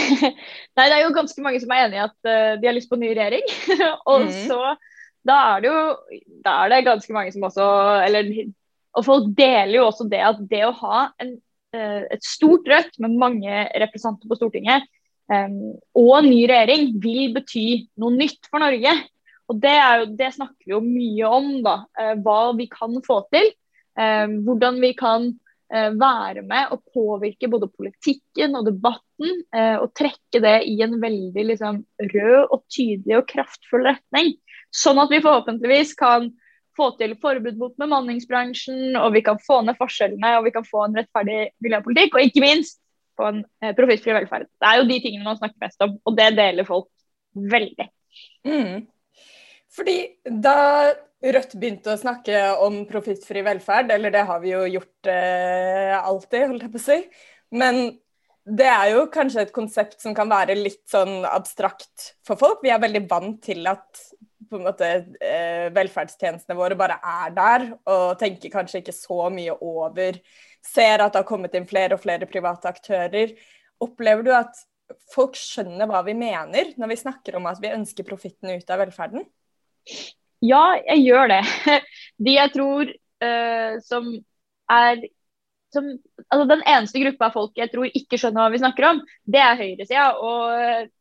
Nei, 0.76 0.88
det 0.90 0.98
er 0.98 1.04
jo 1.06 1.14
ganske 1.16 1.46
mange 1.46 1.62
som 1.64 1.72
er 1.72 1.86
enig 1.86 1.96
i 1.96 2.04
at 2.04 2.60
de 2.60 2.68
har 2.68 2.76
lyst 2.76 2.92
på 2.92 3.00
ny 3.00 3.14
regjering. 3.14 3.46
og 4.12 4.26
mm. 4.26 4.34
så 4.50 4.74
da 5.24 5.38
er 5.54 5.64
det 5.64 5.72
jo 5.72 5.80
da 6.44 6.58
er 6.66 6.74
det 6.74 6.82
ganske 6.90 7.16
mange 7.16 7.32
som 7.32 7.46
også 7.48 7.70
Eller 8.04 8.28
og 8.94 9.06
folk 9.08 9.32
deler 9.38 9.78
jo 9.80 9.88
også 9.88 10.08
det 10.10 10.22
at 10.22 10.42
det 10.50 10.62
å 10.68 10.76
ha 10.84 11.00
en, 11.22 11.34
eh, 11.76 12.04
et 12.14 12.26
stort 12.26 12.68
Rødt 12.70 13.00
med 13.02 13.18
mange 13.22 13.64
representanter 13.82 14.30
på 14.30 14.38
Stortinget 14.38 14.86
um, 15.32 15.74
og 15.98 16.12
en 16.20 16.30
ny 16.30 16.44
regjering 16.50 16.92
vil 17.02 17.34
bety 17.34 17.66
noe 18.02 18.14
nytt 18.14 18.52
for 18.52 18.62
Norge. 18.62 18.94
Og 19.50 19.58
det, 19.64 19.74
jo, 19.74 20.06
det 20.20 20.30
snakker 20.36 20.68
vi 20.68 20.76
jo 20.76 20.82
mye 20.84 21.32
om, 21.40 21.50
da. 21.66 21.76
Uh, 21.98 22.14
hva 22.24 22.38
vi 22.60 22.68
kan 22.72 22.94
få 23.06 23.24
til. 23.34 23.50
Um, 23.94 24.40
hvordan 24.48 24.80
vi 24.82 24.94
kan 24.98 25.28
uh, 25.30 25.92
være 26.00 26.42
med 26.48 26.72
og 26.74 26.82
påvirke 26.96 27.50
både 27.52 27.70
politikken 27.70 28.58
og 28.58 28.68
debatten. 28.70 29.44
Uh, 29.54 29.84
og 29.84 29.92
trekke 29.98 30.42
det 30.44 30.60
i 30.70 30.78
en 30.86 31.00
veldig 31.02 31.50
liksom, 31.52 31.84
rød 32.14 32.40
og 32.48 32.64
tydelig 32.74 33.20
og 33.20 33.28
kraftfull 33.30 33.86
retning. 33.90 34.34
Sånn 34.74 35.02
at 35.02 35.14
vi 35.14 35.22
forhåpentligvis 35.22 35.94
kan 36.00 36.32
få 36.78 36.90
til 36.98 37.16
forbud 37.22 37.58
mot 37.60 37.76
bemanningsbransjen, 37.78 38.96
og 38.98 39.14
vi 39.14 39.22
kan 39.26 39.40
få 39.42 39.62
ned 39.66 39.78
forskjellene 39.78 40.38
og 40.40 40.48
vi 40.48 40.54
kan 40.56 40.66
få 40.66 40.88
en 40.88 40.98
rettferdig 40.98 41.52
miljøpolitikk, 41.64 42.18
og 42.18 42.28
ikke 42.28 42.42
minst 42.44 42.80
på 43.18 43.28
en 43.30 43.44
eh, 43.62 43.76
profittfri 43.78 44.16
velferd. 44.16 44.48
Det 44.58 44.70
er 44.70 44.80
jo 44.80 44.88
de 44.90 45.00
tingene 45.04 45.28
man 45.28 45.38
snakker 45.38 45.62
mest 45.62 45.86
om, 45.86 45.98
og 46.02 46.18
det 46.18 46.32
deler 46.40 46.68
folk 46.68 46.90
veldig. 47.54 47.90
Mm. 48.48 48.86
Fordi 49.74 49.98
da 50.44 50.58
Rødt 51.24 51.54
begynte 51.56 51.94
å 51.94 52.00
snakke 52.00 52.40
om 52.66 52.82
profittfri 52.90 53.44
velferd, 53.46 53.94
eller 53.96 54.12
det 54.12 54.26
har 54.28 54.42
vi 54.44 54.52
jo 54.52 54.64
gjort 54.68 55.12
eh, 55.12 55.94
alltid, 55.96 56.50
holdt 56.50 56.66
jeg 56.66 56.74
på 56.74 56.82
å 56.82 56.84
si, 56.84 56.98
men 57.56 57.80
det 58.44 58.68
er 58.68 58.90
jo 58.92 59.06
kanskje 59.08 59.46
et 59.46 59.54
konsept 59.56 60.02
som 60.04 60.12
kan 60.18 60.28
være 60.28 60.58
litt 60.58 60.82
sånn 60.92 61.24
abstrakt 61.24 62.10
for 62.28 62.36
folk. 62.36 62.60
Vi 62.60 62.74
er 62.76 62.82
veldig 62.84 63.06
vant 63.08 63.40
til 63.46 63.64
at 63.72 64.02
måte 64.62 64.90
eh, 65.24 65.70
velferdstjenestene 65.74 66.58
våre 66.58 66.78
bare 66.78 67.00
er 67.00 67.34
der, 67.36 67.66
og 67.90 68.18
tenker 68.20 68.52
kanskje 68.54 68.84
ikke 68.84 68.96
så 68.96 69.30
mye 69.34 69.56
over 69.62 70.20
Ser 70.64 71.02
at 71.04 71.12
det 71.12 71.20
har 71.20 71.28
kommet 71.28 71.56
inn 71.58 71.66
flere 71.68 71.98
og 71.98 72.00
flere 72.00 72.24
private 72.24 72.70
aktører. 72.70 73.34
Opplever 73.84 74.24
du 74.24 74.30
at 74.32 74.62
folk 75.12 75.36
skjønner 75.36 75.90
hva 75.92 76.00
vi 76.08 76.14
mener 76.16 76.70
når 76.80 76.94
vi 76.94 77.00
snakker 77.02 77.36
om 77.36 77.50
at 77.52 77.60
vi 77.60 77.74
ønsker 77.76 78.08
profitten 78.08 78.54
ut 78.54 78.72
av 78.72 78.80
velferden? 78.80 79.26
Ja, 80.44 80.64
jeg 80.90 81.06
gjør 81.08 81.32
det. 81.32 81.42
De 82.24 82.38
jeg 82.38 82.54
tror 82.54 82.90
uh, 82.90 83.76
som 83.86 84.10
er 84.72 85.06
som, 85.74 85.88
altså 86.30 86.44
Den 86.52 86.62
eneste 86.70 87.02
gruppa 87.02 87.32
folk 87.34 87.56
jeg 87.58 87.72
tror 87.72 87.88
ikke 87.90 88.20
skjønner 88.22 88.44
hva 88.44 88.52
vi 88.54 88.60
snakker 88.62 88.86
om, 88.92 89.00
det 89.26 89.40
er 89.42 89.58
høyresida. 89.58 90.12
Og 90.22 90.92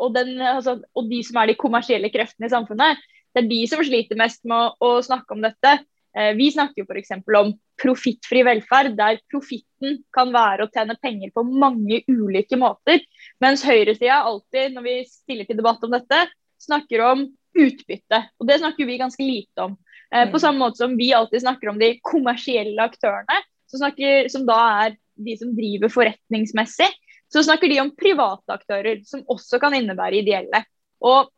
og, 0.00 0.14
den, 0.16 0.40
altså, 0.40 0.78
og, 0.96 1.08
de 1.10 1.22
som 1.26 1.40
er 1.40 1.50
de 1.50 1.60
kommersielle 1.60 2.10
kreftene 2.12 2.48
i 2.48 2.52
samfunnet. 2.52 3.00
Det 3.30 3.44
er 3.44 3.50
de 3.50 3.60
som 3.70 3.82
sliter 3.86 4.18
mest 4.18 4.42
med 4.48 4.56
å, 4.56 4.96
å 4.98 5.04
snakke 5.04 5.36
om 5.36 5.44
dette. 5.44 5.76
Eh, 6.16 6.32
vi 6.38 6.48
snakker 6.50 6.82
jo 6.82 6.88
f.eks. 6.88 7.12
om 7.38 7.52
profittfri 7.80 8.42
velferd, 8.46 8.96
der 8.98 9.20
profitten 9.30 10.00
kan 10.14 10.32
være 10.34 10.66
å 10.66 10.72
tjene 10.72 10.98
penger 11.00 11.32
på 11.34 11.44
mange 11.46 12.02
ulike 12.10 12.58
måter. 12.60 13.04
Mens 13.42 13.64
høyresida 13.66 14.22
alltid, 14.24 14.74
når 14.74 14.88
vi 14.88 14.96
stiller 15.08 15.48
til 15.48 15.60
debatt 15.60 15.84
om 15.86 15.94
dette, 15.94 16.24
snakker 16.60 17.04
om 17.06 17.28
utbytte. 17.56 18.22
Og 18.40 18.48
det 18.48 18.60
snakker 18.62 18.88
vi 18.88 18.98
ganske 19.00 19.24
lite 19.24 19.68
om. 19.68 19.76
Eh, 20.14 20.26
på 20.26 20.38
mm. 20.38 20.42
samme 20.42 20.62
måte 20.62 20.82
som 20.82 20.96
vi 20.98 21.12
alltid 21.14 21.44
snakker 21.44 21.72
om 21.72 21.78
de 21.80 21.94
kommersielle 22.06 22.82
aktørene, 22.82 23.42
snakker, 23.70 24.26
som 24.32 24.42
da 24.48 24.58
er 24.86 24.96
de 25.20 25.36
som 25.38 25.52
driver 25.54 25.92
forretningsmessig 25.92 26.88
så 27.32 27.42
snakker 27.46 27.70
de 27.70 27.78
om 27.82 27.92
private 27.96 28.54
aktører, 28.54 29.02
som 29.06 29.22
også 29.30 29.60
kan 29.62 29.74
innebære 29.76 30.20
ideelle. 30.22 30.64
Og 31.06 31.30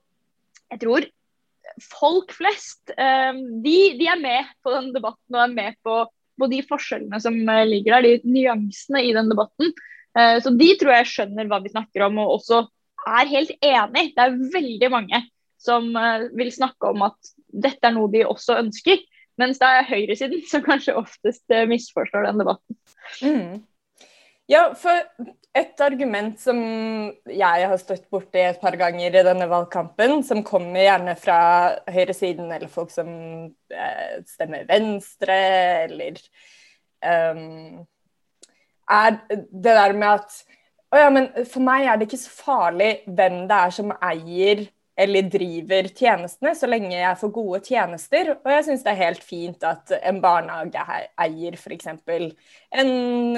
jeg 0.72 0.80
tror 0.82 1.06
folk 1.84 2.32
flest 2.34 2.92
eh, 2.96 3.32
de, 3.64 3.76
de, 3.98 4.08
er 4.08 4.20
med 4.20 4.48
på 4.64 4.72
den 4.74 4.90
debatten 4.94 5.36
og 5.36 5.42
er 5.44 5.52
med 5.52 5.76
på, 5.84 5.98
på, 6.40 6.48
de 6.50 6.62
forskjellene 6.68 7.20
som 7.22 7.36
eh, 7.44 7.64
ligger 7.68 7.98
der, 7.98 8.08
de 8.08 8.32
nyansene 8.38 9.04
i 9.04 9.12
den 9.16 9.28
debatten. 9.32 9.72
Eh, 10.16 10.38
så 10.44 10.54
de 10.56 10.70
tror 10.80 10.96
jeg 10.96 11.10
skjønner 11.12 11.50
hva 11.50 11.60
vi 11.64 11.74
snakker 11.74 12.08
om, 12.08 12.22
og 12.24 12.38
også 12.38 12.64
er 13.02 13.30
helt 13.30 13.52
enig. 13.58 14.08
Det 14.16 14.24
er 14.24 14.40
veldig 14.56 14.92
mange 14.92 15.22
som 15.62 15.88
vil 16.34 16.50
snakke 16.54 16.90
om 16.90 17.04
at 17.06 17.32
dette 17.46 17.86
er 17.86 17.94
noe 17.94 18.10
de 18.10 18.24
også 18.26 18.58
ønsker. 18.58 19.00
Mens 19.40 19.60
det 19.62 19.68
er 19.68 19.88
høyresiden 19.88 20.42
som 20.50 20.64
kanskje 20.66 20.98
oftest 20.98 21.54
misforstår 21.70 22.26
den 22.28 22.42
debatten. 22.42 22.80
Mm. 23.22 23.62
Ja, 24.50 24.72
for 24.76 24.98
et 25.56 25.80
argument 25.84 26.40
som 26.40 26.58
jeg 27.28 27.66
har 27.68 27.80
støtt 27.80 28.08
borti 28.12 28.40
et 28.40 28.60
par 28.62 28.74
ganger 28.80 29.12
i 29.12 29.24
denne 29.24 29.46
valgkampen, 29.50 30.22
som 30.24 30.42
kommer 30.46 30.82
gjerne 30.82 31.14
fra 31.20 31.38
høyresiden 31.92 32.50
eller 32.50 32.72
folk 32.72 32.92
som 32.92 33.10
eh, 33.72 34.14
stemmer 34.28 34.64
Venstre, 34.68 35.38
eller 35.86 36.20
um, 37.04 37.82
Er 38.90 39.20
det 39.30 39.76
der 39.76 39.94
med 39.96 40.08
at 40.08 40.40
Å 40.92 41.00
ja, 41.00 41.10
men 41.12 41.30
for 41.48 41.64
meg 41.64 41.86
er 41.86 41.96
det 41.96 42.08
ikke 42.08 42.20
så 42.20 42.32
farlig 42.32 42.90
hvem 43.06 43.44
det 43.48 43.58
er 43.58 43.76
som 43.76 43.94
eier 43.96 44.66
eller 44.94 45.22
driver 45.22 45.88
tjenestene, 45.88 46.52
så 46.54 46.68
lenge 46.68 46.92
jeg 46.92 47.18
får 47.20 47.30
gode 47.32 47.60
tjenester. 47.64 48.34
Og 48.36 48.50
jeg 48.52 48.64
syns 48.66 48.82
det 48.84 48.92
er 48.92 49.00
helt 49.06 49.22
fint 49.24 49.64
at 49.64 49.94
en 50.02 50.20
barnehageeier 50.20 51.56
f.eks. 51.56 51.88
En, 51.88 52.90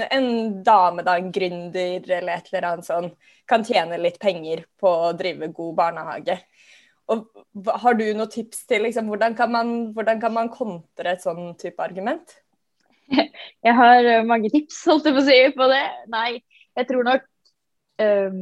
en 0.02 0.28
dame, 0.66 1.04
da, 1.06 1.14
en 1.14 1.30
gründer 1.34 2.08
eller 2.18 2.34
et 2.34 2.50
eller 2.50 2.68
annet 2.72 2.88
sånn, 2.88 3.10
kan 3.46 3.66
tjene 3.66 4.00
litt 4.00 4.18
penger 4.22 4.64
på 4.80 4.90
å 5.06 5.12
drive 5.14 5.52
god 5.54 5.76
barnehage. 5.78 6.40
Og 7.12 7.28
Har 7.84 7.94
du 7.94 8.06
noen 8.16 8.30
tips 8.32 8.64
til 8.66 8.82
liksom, 8.88 9.06
hvordan, 9.12 9.36
kan 9.38 9.52
man, 9.52 9.74
hvordan 9.94 10.20
kan 10.22 10.34
man 10.34 10.50
kontre 10.50 11.14
et 11.14 11.22
sånn 11.22 11.52
type 11.60 11.82
argument? 11.84 12.34
Jeg 13.14 13.78
har 13.78 14.10
eh, 14.10 14.26
mange 14.26 14.50
tips, 14.50 14.80
holdt 14.88 15.06
jeg 15.06 15.14
på 15.14 15.22
å 15.22 15.26
si, 15.28 15.40
på 15.54 15.66
det. 15.70 15.84
Nei, 16.12 16.28
jeg 16.74 16.86
tror 16.88 17.04
nok 17.06 17.26
um, 18.00 18.38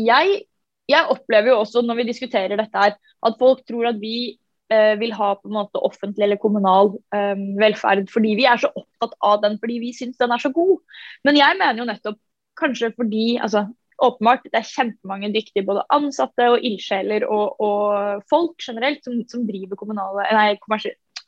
Jeg 0.00 0.38
jeg 0.90 1.10
opplever 1.12 1.52
jo 1.52 1.58
også 1.62 1.82
når 1.86 2.00
vi 2.00 2.08
diskuterer 2.10 2.58
dette 2.58 2.84
her, 2.84 2.96
at 3.26 3.40
folk 3.40 3.62
tror 3.68 3.90
at 3.92 4.00
vi 4.02 4.38
eh, 4.72 4.94
vil 5.00 5.14
ha 5.16 5.32
på 5.38 5.50
en 5.50 5.58
måte 5.58 5.82
offentlig 5.86 6.26
eller 6.26 6.40
kommunal 6.42 6.94
eh, 7.14 7.36
velferd 7.60 8.08
fordi 8.12 8.36
vi 8.38 8.48
er 8.48 8.60
så 8.62 8.72
opptatt 8.74 9.16
av 9.26 9.42
den 9.44 9.58
fordi 9.62 9.80
vi 9.82 9.92
syns 9.96 10.20
den 10.20 10.34
er 10.34 10.42
så 10.42 10.52
god. 10.54 10.78
Men 11.26 11.38
jeg 11.40 11.60
mener 11.60 11.82
jo 11.82 11.90
nettopp 11.90 12.20
kanskje 12.60 12.92
fordi 12.96 13.26
altså, 13.40 13.66
åpenbart 14.00 14.46
det 14.48 14.60
er 14.60 14.68
kjempemange 14.68 15.32
dyktige 15.34 15.66
både 15.68 15.84
ansatte 15.92 16.48
og 16.54 16.64
ildsjeler 16.66 17.26
og, 17.28 17.60
og, 17.60 18.24
folk 18.30 18.56
generelt 18.64 19.04
som, 19.04 19.20
som 19.30 19.46
driver 19.48 19.78
kommunale, 19.80 20.26
nei, 20.36 20.54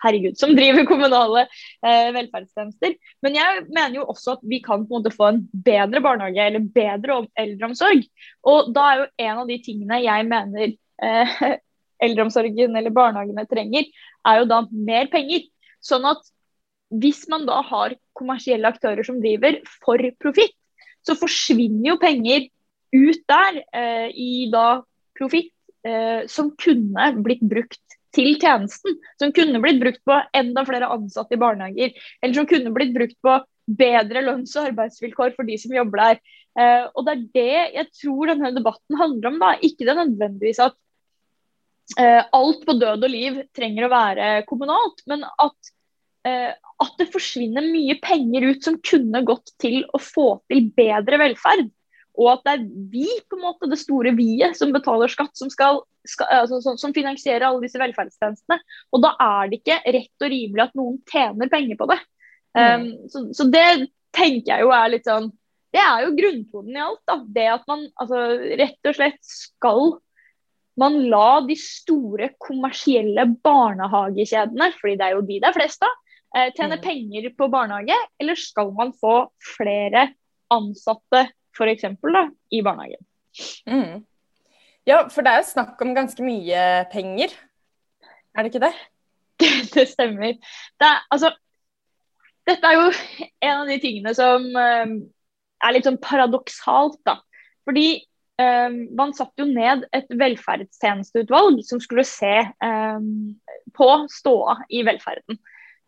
herregud, 0.02 0.38
som 0.38 0.54
driver 0.56 0.86
kommunale 0.88 1.46
eh, 1.46 2.10
velferdstjenester. 2.16 2.96
Men 3.24 3.38
jeg 3.38 3.64
mener 3.68 4.00
jo 4.00 4.06
også 4.12 4.36
at 4.36 4.46
vi 4.48 4.60
kan 4.64 4.86
på 4.86 4.98
en 4.98 5.00
måte 5.00 5.14
få 5.14 5.28
en 5.30 5.42
bedre 5.52 6.02
barnehage 6.04 6.46
eller 6.46 6.66
bedre 6.74 7.22
eldreomsorg. 7.38 8.04
Og 8.48 8.72
da 8.74 8.88
er 8.88 9.02
jo 9.02 9.10
en 9.28 9.42
av 9.44 9.50
de 9.50 9.58
tingene 9.64 10.02
jeg 10.04 10.28
mener 10.30 10.74
eh, 10.74 11.36
eldreomsorgen 12.06 12.78
eller 12.78 12.94
barnehagene 12.94 13.46
trenger, 13.50 13.88
er 14.26 14.42
jo 14.42 14.48
da 14.50 14.62
mer 14.70 15.10
penger. 15.12 15.46
Sånn 15.82 16.06
at 16.08 16.22
hvis 17.02 17.24
man 17.32 17.46
da 17.48 17.62
har 17.64 17.94
kommersielle 18.18 18.68
aktører 18.68 19.06
som 19.06 19.20
driver 19.22 19.60
for 19.82 20.02
profitt, 20.20 20.54
så 21.02 21.16
forsvinner 21.18 21.92
jo 21.92 22.00
penger 22.02 22.46
ut 22.92 23.22
der 23.30 23.62
eh, 23.72 24.08
i 24.12 24.46
da 24.52 24.82
profitt 25.18 25.54
eh, 25.86 26.28
som 26.30 26.52
kunne 26.60 27.08
blitt 27.24 27.42
brukt 27.48 27.96
til 28.14 28.34
tjenesten. 28.40 28.98
Som 29.20 29.32
kunne 29.36 29.62
blitt 29.62 29.80
brukt 29.82 30.02
på 30.08 30.18
enda 30.36 30.66
flere 30.68 30.90
ansatte 30.92 31.36
i 31.36 31.40
barnehager. 31.40 31.96
Eller 32.22 32.38
som 32.38 32.48
kunne 32.50 32.74
blitt 32.74 32.94
brukt 32.96 33.18
på 33.24 33.38
bedre 33.66 34.22
lønns- 34.26 34.54
og 34.58 34.70
arbeidsvilkår 34.70 35.34
for 35.36 35.48
de 35.48 35.58
som 35.60 35.74
jobber 35.74 36.02
der. 36.02 36.22
Eh, 36.58 36.86
og 36.92 37.06
det 37.06 37.12
er 37.12 37.26
det 37.36 37.58
jeg 37.78 37.90
tror 38.02 38.32
denne 38.32 38.52
debatten 38.56 38.98
handler 39.00 39.32
om. 39.32 39.38
da. 39.42 39.52
Ikke 39.62 39.86
det 39.88 39.98
nødvendigvis 39.98 40.62
at 40.62 40.76
eh, 41.98 42.22
alt 42.32 42.66
på 42.66 42.76
død 42.78 43.06
og 43.06 43.12
liv 43.12 43.42
trenger 43.56 43.86
å 43.86 43.92
være 43.92 44.32
kommunalt, 44.48 45.04
men 45.10 45.24
at, 45.26 45.72
eh, 46.28 46.50
at 46.52 46.98
det 47.00 47.10
forsvinner 47.12 47.70
mye 47.70 47.98
penger 48.02 48.50
ut 48.50 48.66
som 48.66 48.80
kunne 48.82 49.24
gått 49.28 49.54
til 49.62 49.82
å 49.92 50.00
få 50.02 50.26
til 50.50 50.68
bedre 50.76 51.20
velferd. 51.22 51.70
Og 52.20 52.28
at 52.34 52.44
det 52.44 52.52
er 52.54 52.64
vi, 52.92 53.06
på 53.28 53.38
en 53.38 53.44
måte, 53.46 53.68
det 53.70 53.80
store 53.80 54.12
vi-et, 54.16 54.56
som 54.58 54.72
betaler 54.74 55.10
skatt, 55.10 55.32
som, 55.38 55.50
skal, 55.52 55.80
skal, 56.08 56.28
altså, 56.42 56.60
som, 56.76 56.94
finansierer 56.94 57.46
alle 57.48 57.64
disse 57.64 57.80
velferdstjenestene. 57.80 58.58
Og 58.92 59.04
da 59.04 59.14
er 59.16 59.48
det 59.48 59.62
ikke 59.62 59.78
rett 59.96 60.26
og 60.26 60.32
rimelig 60.34 60.66
at 60.66 60.76
noen 60.78 60.98
tjener 61.08 61.52
penger 61.52 61.80
på 61.80 61.88
det. 61.92 61.98
Mm. 62.52 62.62
Um, 62.62 62.88
så, 63.08 63.24
så, 63.32 63.48
det 63.48 63.66
tenker 64.12 64.52
jeg 64.52 64.66
jo 64.66 64.72
er 64.76 64.90
litt 64.92 65.06
sånn 65.08 65.30
Det 65.72 65.80
er 65.80 66.02
jo 66.04 66.10
grunntonen 66.18 66.74
i 66.76 66.82
alt. 66.84 67.00
da, 67.08 67.14
Det 67.24 67.46
at 67.54 67.62
man 67.70 67.86
altså, 67.96 68.24
rett 68.60 68.90
og 68.90 68.98
slett 68.98 69.20
skal 69.24 69.94
man 70.80 70.98
la 71.12 71.42
de 71.44 71.56
store 71.60 72.30
kommersielle 72.40 73.26
barnehagekjedene, 73.44 74.70
fordi 74.78 74.96
det 75.00 75.08
er 75.08 75.16
jo 75.16 75.24
de 75.28 75.38
det 75.40 75.48
er 75.50 75.56
flest 75.56 75.84
av, 75.84 75.98
eh, 76.36 76.48
tjene 76.56 76.78
mm. 76.78 76.84
penger 76.84 77.28
på 77.36 77.48
barnehage, 77.52 77.98
eller 78.20 78.40
skal 78.40 78.72
man 78.76 78.94
få 78.96 79.16
flere 79.56 80.06
ansatte 80.52 81.26
f.eks. 81.56 81.84
i 82.50 82.62
barnehagen? 82.64 83.04
Mm. 83.68 84.02
Ja, 84.88 85.06
for 85.12 85.22
det 85.22 85.32
er 85.32 85.42
jo 85.42 85.50
snakk 85.52 85.82
om 85.84 85.94
ganske 85.94 86.24
mye 86.26 86.62
penger, 86.92 87.34
er 88.32 88.42
det 88.42 88.52
ikke 88.52 88.64
det? 88.64 88.74
det 89.74 89.88
stemmer. 89.90 90.38
Det 90.80 90.88
er, 90.88 91.02
altså, 91.14 91.32
dette 92.48 92.68
er 92.68 92.78
jo 92.78 92.88
en 93.42 93.60
av 93.60 93.68
de 93.70 93.78
tingene 93.82 94.14
som 94.16 94.46
um, 94.48 94.96
er 95.62 95.74
litt 95.76 95.86
sånn 95.86 96.00
paradoksalt, 96.02 96.98
da. 97.06 97.18
Fordi 97.68 97.86
um, 98.42 98.80
man 98.98 99.14
satte 99.14 99.44
jo 99.44 99.48
ned 99.50 99.86
et 99.94 100.10
velferdstjenesteutvalg 100.10 101.62
som 101.68 101.82
skulle 101.82 102.06
se 102.08 102.34
um, 102.64 103.36
på 103.76 103.90
ståa 104.10 104.58
i 104.72 104.82
velferden. 104.86 105.38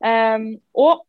og 0.05 1.05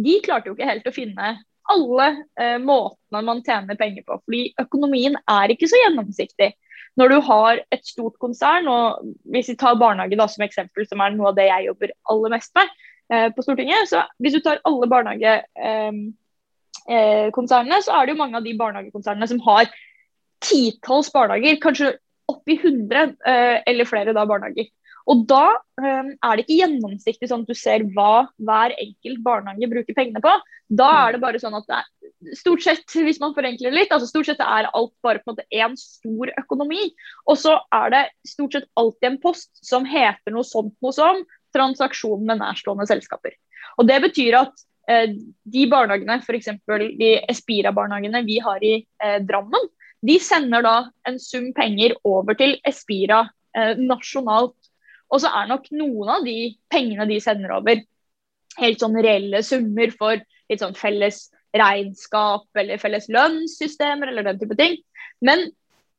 de 0.00 0.14
klarte 0.24 0.48
jo 0.48 0.56
ikke 0.56 0.68
helt 0.68 0.88
å 0.88 0.94
finne 0.94 1.30
alle 1.70 2.08
eh, 2.40 2.58
måtene 2.62 3.22
man 3.26 3.44
tjener 3.46 3.78
penger 3.78 4.06
på. 4.06 4.18
Fordi 4.24 4.42
økonomien 4.60 5.16
er 5.24 5.54
ikke 5.54 5.70
så 5.70 5.80
gjennomsiktig. 5.84 6.52
Når 6.98 7.12
du 7.12 7.20
har 7.24 7.60
et 7.70 7.86
stort 7.86 8.18
konsern, 8.20 8.66
og 8.68 9.12
hvis 9.30 9.52
vi 9.52 9.58
tar 9.58 9.78
barnehage 9.78 10.18
da, 10.18 10.26
som 10.28 10.42
eksempel, 10.44 10.84
som 10.90 11.00
er 11.00 11.14
noe 11.14 11.30
av 11.30 11.38
det 11.38 11.46
jeg 11.48 11.70
jobber 11.70 11.94
aller 12.12 12.34
mest 12.34 12.50
med, 12.58 12.72
Eh, 13.12 13.26
på 13.34 13.42
Stortinget. 13.42 13.88
Så 13.90 14.04
hvis 14.22 14.36
du 14.36 14.40
tar 14.44 14.60
alle 14.64 14.86
barnehagekonsernene, 14.90 17.82
så 17.82 17.96
er 17.96 18.06
det 18.06 18.12
jo 18.14 18.22
mange 18.22 18.38
av 18.38 18.44
de 18.46 18.58
barnehagekonsernene 18.58 19.28
som 19.32 19.40
har 19.48 19.64
titalls 20.40 21.12
barnehager, 21.12 21.58
kanskje 21.60 21.98
oppi 22.30 22.54
100 22.60 23.16
eh, 23.26 23.56
eller 23.66 23.84
flere 23.88 24.14
da 24.14 24.24
barnehager. 24.30 24.66
Og 25.08 25.24
da 25.30 25.44
um, 25.80 26.10
er 26.12 26.36
det 26.36 26.44
ikke 26.44 26.58
gjennomsiktig 26.60 27.30
sånn 27.30 27.46
at 27.46 27.50
du 27.50 27.56
ser 27.58 27.86
hva 27.94 28.26
hver 28.36 28.74
enkelt 28.76 29.22
barnehage 29.24 29.70
bruker 29.70 29.96
pengene 29.96 30.22
på. 30.24 30.34
Da 30.70 30.90
er 31.06 31.16
det 31.16 31.22
bare 31.24 31.40
sånn 31.42 31.56
at 31.58 31.66
det 31.68 31.78
er 31.80 32.36
stort 32.36 32.62
sett, 32.62 32.84
hvis 32.92 33.20
man 33.22 33.34
forenkler 33.36 33.74
litt, 33.74 33.92
altså 33.94 34.08
stort 34.10 34.28
sett 34.28 34.42
er 34.44 34.68
alt 34.68 34.92
bare 35.04 35.22
på 35.22 35.30
en 35.30 35.34
måte 35.34 35.48
én 35.56 35.76
stor 35.80 36.32
økonomi. 36.42 36.90
Og 37.26 37.40
så 37.40 37.56
er 37.74 37.94
det 37.94 38.02
stort 38.28 38.56
sett 38.56 38.68
alltid 38.80 39.10
en 39.12 39.20
post 39.22 39.50
som 39.66 39.88
heter 39.88 40.34
noe 40.34 40.46
sånt 40.46 40.76
noe 40.84 40.96
som 40.96 41.24
transaksjon 41.56 42.26
med 42.26 42.42
nærstående 42.42 42.86
selskaper. 42.86 43.34
Og 43.80 43.88
Det 43.88 43.98
betyr 44.04 44.36
at 44.38 44.64
eh, 44.90 45.16
de 45.44 45.66
barnehagene, 45.70 46.20
f.eks. 46.22 46.52
de 47.00 47.12
Espira-barnehagene 47.30 48.24
vi 48.28 48.38
har 48.44 48.62
i 48.62 48.76
eh, 48.78 49.18
Drammen, 49.26 49.70
de 50.06 50.16
sender 50.22 50.64
da 50.64 50.76
en 51.08 51.18
sum 51.20 51.50
penger 51.56 51.96
over 52.08 52.36
til 52.38 52.56
Espira 52.66 53.24
eh, 53.56 53.74
nasjonalt. 53.76 54.56
Og 55.10 55.22
så 55.22 55.30
er 55.34 55.48
nok 55.50 55.68
noen 55.74 56.12
av 56.16 56.26
de 56.26 56.36
pengene 56.70 57.06
de 57.10 57.18
sender 57.22 57.54
over, 57.56 57.82
helt 58.60 58.82
sånn 58.82 58.98
reelle 58.98 59.42
summer 59.46 59.92
for 59.94 60.20
litt 60.50 60.62
sånn 60.62 60.76
felles 60.78 61.28
regnskap 61.54 62.60
eller 62.60 62.78
felles 62.82 63.08
lønnssystemer 63.10 64.10
eller 64.10 64.26
den 64.26 64.40
type 64.40 64.56
ting. 64.58 64.76
Men 65.24 65.48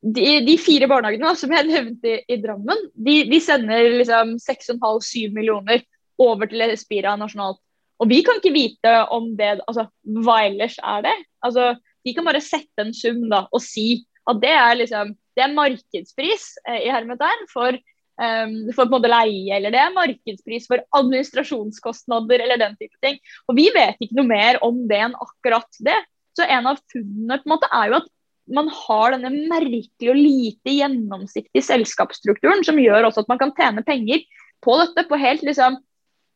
de, 0.01 0.41
de, 0.46 0.56
fire 0.60 0.88
barnehagene 0.89 1.27
da, 1.27 1.38
som 1.38 1.51
jeg 1.53 1.68
nevnte 1.70 2.10
i, 2.10 2.20
i 2.34 2.39
Drammen, 2.41 2.88
de, 2.96 3.18
de 3.30 3.39
sender 3.44 4.00
liksom 4.00 4.36
6,5-7 4.41 5.36
millioner 5.36 5.84
over 6.22 6.50
til 6.50 6.63
Espira 6.65 7.13
nasjonalt. 7.20 7.60
Og 8.01 8.10
vi 8.10 8.22
kan 8.25 8.39
ikke 8.39 8.56
vite 8.56 8.91
om 9.13 9.34
det 9.38 9.60
Altså, 9.60 9.86
hva 10.25 10.39
ellers 10.48 10.80
er 10.82 11.03
det? 11.06 11.18
Altså, 11.46 11.75
De 12.01 12.15
kan 12.18 12.25
bare 12.25 12.41
sette 12.41 12.82
en 12.82 12.96
sum 12.98 13.27
da, 13.30 13.44
og 13.53 13.62
si 13.62 14.03
at 14.30 14.39
det 14.41 14.53
er 14.57 14.79
liksom 14.79 15.12
det 15.38 15.44
er 15.46 15.53
markedspris 15.55 16.48
eh, 16.68 16.88
i 16.88 16.92
hermetegn 16.92 17.46
for, 17.51 17.77
um, 18.22 18.55
for 18.72 18.86
på 18.86 18.88
en 18.88 18.94
måte 18.96 19.12
leie, 19.12 19.57
eller 19.57 19.74
det 19.74 19.88
markedspris 19.96 20.70
for 20.70 20.84
administrasjonskostnader 20.98 22.46
eller 22.46 22.62
den 22.62 22.77
type 22.79 22.98
ting. 23.03 23.20
Og 23.50 23.57
vi 23.57 23.68
vet 23.75 24.00
ikke 24.00 24.20
noe 24.20 24.29
mer 24.29 24.62
om 24.66 24.84
det 24.90 25.01
enn 25.07 25.18
akkurat 25.18 25.81
det. 25.84 25.98
Så 26.38 26.48
en 26.48 26.70
av 26.70 26.79
funnene 26.94 27.40
på 27.42 27.50
en 27.50 27.55
måte 27.55 27.72
er 27.75 27.92
jo 27.92 28.00
at 28.00 28.12
man 28.51 28.70
har 28.74 29.16
denne 29.16 29.31
merkelige 29.51 30.12
og 30.12 30.18
lite 30.20 30.74
gjennomsiktige 30.74 31.64
selskapsstrukturen 31.64 32.66
som 32.68 32.79
gjør 32.81 33.07
også 33.07 33.24
at 33.24 33.31
man 33.31 33.40
kan 33.40 33.53
tjene 33.55 33.84
penger 33.86 34.24
på 34.64 34.77
dette 34.81 35.05
på 35.07 35.20
helt 35.20 35.44
liksom, 35.46 35.77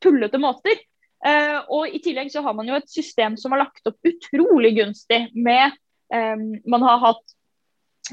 tullete 0.04 0.40
måter. 0.42 0.78
Uh, 1.26 1.58
og 1.72 1.96
I 1.96 2.00
tillegg 2.04 2.30
så 2.32 2.42
har 2.44 2.54
man 2.56 2.68
jo 2.68 2.76
et 2.76 2.90
system 2.92 3.38
som 3.40 3.54
har 3.54 3.64
lagt 3.64 3.88
opp 3.88 3.96
utrolig 4.06 4.74
gunstig 4.76 5.24
med 5.32 5.72
um, 6.12 6.52
Man 6.68 6.84
har 6.84 7.00
hatt 7.02 7.35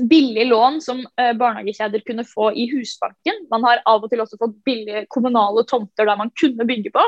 billige 0.09 0.49
lån 0.49 0.81
som 0.83 1.01
uh, 1.03 1.31
barnehagekjeder 1.39 2.03
kunne 2.07 2.25
få 2.27 2.51
i 2.57 2.67
Husbanken. 2.71 3.45
Man 3.51 3.65
har 3.67 3.83
av 3.89 4.03
og 4.03 4.11
til 4.11 4.23
også 4.23 4.39
fått 4.41 4.59
billige 4.67 5.05
kommunale 5.13 5.65
tomter 5.69 6.09
der 6.09 6.19
man 6.19 6.33
kunne 6.39 6.67
bygge 6.69 6.93
på. 6.93 7.07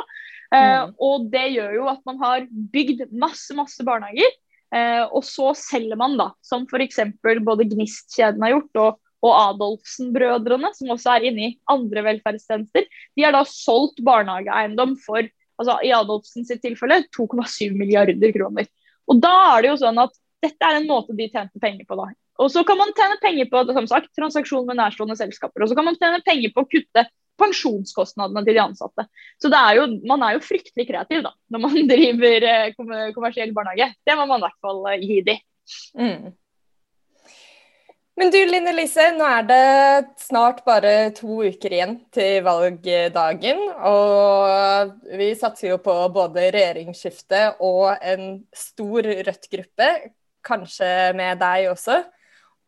Uh, 0.54 0.58
mm. 0.60 0.96
Og 1.04 1.30
det 1.34 1.46
gjør 1.56 1.78
jo 1.80 1.92
at 1.92 2.02
man 2.08 2.20
har 2.24 2.50
bygd 2.74 3.08
masse, 3.12 3.56
masse 3.58 3.86
barnehager. 3.88 4.34
Eh, 4.76 5.04
og 5.14 5.24
så 5.24 5.52
selger 5.58 5.98
man, 6.00 6.18
da, 6.20 6.32
som 6.44 6.66
f.eks. 6.68 7.00
både 7.46 7.68
Gnist-kjeden 7.70 8.44
har 8.44 8.56
gjort, 8.56 8.80
og, 8.82 8.98
og 9.26 9.34
Adolfsen-brødrene, 9.40 10.72
som 10.76 10.92
også 10.96 11.16
er 11.16 11.30
inne 11.30 11.48
i 11.48 11.56
andre 11.72 12.04
velferdstjenester. 12.10 12.88
De 13.16 13.26
har 13.26 13.36
da 13.36 13.46
solgt 13.48 14.04
barnehageeiendom 14.06 14.98
for 15.06 15.24
altså 15.56 15.78
i 15.88 15.94
Adolfsen 15.96 16.44
sitt 16.48 16.60
tilfelle 16.66 17.06
2,7 17.16 17.78
milliarder 17.78 18.34
kroner. 18.36 18.68
Og 19.08 19.22
da 19.24 19.34
er 19.54 19.64
det 19.64 19.72
jo 19.72 19.82
sånn 19.86 20.02
at 20.02 20.16
dette 20.46 20.70
er 20.70 20.80
en 20.80 20.88
måte 20.90 21.16
de 21.18 21.28
tjente 21.28 21.62
penger 21.62 21.90
på. 21.90 21.98
da. 22.00 22.08
Og 22.44 22.52
så 22.52 22.64
kan 22.68 22.80
man 22.80 22.94
tjene 22.96 23.20
penger 23.24 23.50
på 23.52 23.64
som 23.72 23.88
sagt, 23.90 24.12
transaksjon 24.18 24.66
med 24.68 24.80
nærstående 24.80 25.18
selskaper. 25.20 25.64
Og 25.64 25.72
så 25.72 25.78
kan 25.78 25.88
man 25.88 26.00
tjene 26.00 26.24
penger 26.26 26.54
på 26.56 26.66
å 26.66 26.70
kutte 26.72 27.06
pensjonskostnadene 27.40 28.46
til 28.46 28.58
de 28.58 28.64
ansatte. 28.64 29.08
Så 29.42 29.52
er 29.52 29.80
jo, 29.80 29.90
man 30.08 30.24
er 30.24 30.38
jo 30.38 30.46
fryktelig 30.46 30.88
kreativ 30.90 31.26
da, 31.26 31.36
når 31.52 31.64
man 31.68 31.78
driver 31.92 32.48
eh, 32.52 33.12
kommersiell 33.16 33.54
barnehage. 33.56 33.92
Det 34.08 34.18
må 34.20 34.28
man 34.30 34.44
i 34.44 34.48
hvert 34.48 34.66
fall 34.66 34.82
eh, 34.94 35.04
gi 35.04 35.22
de. 35.28 35.38
Mm. 36.00 36.34
Men 38.16 38.30
du 38.32 38.38
Line 38.48 38.72
Lise, 38.72 39.10
nå 39.12 39.26
er 39.28 39.48
det 39.48 39.64
snart 40.24 40.62
bare 40.64 41.10
to 41.18 41.42
uker 41.44 41.74
igjen 41.76 41.98
til 42.16 42.46
valgdagen. 42.46 43.60
Og 43.90 44.94
vi 45.20 45.34
satser 45.36 45.74
jo 45.74 45.82
på 45.84 45.96
både 46.16 46.46
regjeringsskifte 46.56 47.42
og 47.68 47.90
en 48.00 48.38
stor 48.56 49.10
Rødt-gruppe, 49.28 49.90
kanskje 50.46 50.90
med 51.18 51.40
deg 51.42 51.72
også. 51.72 52.02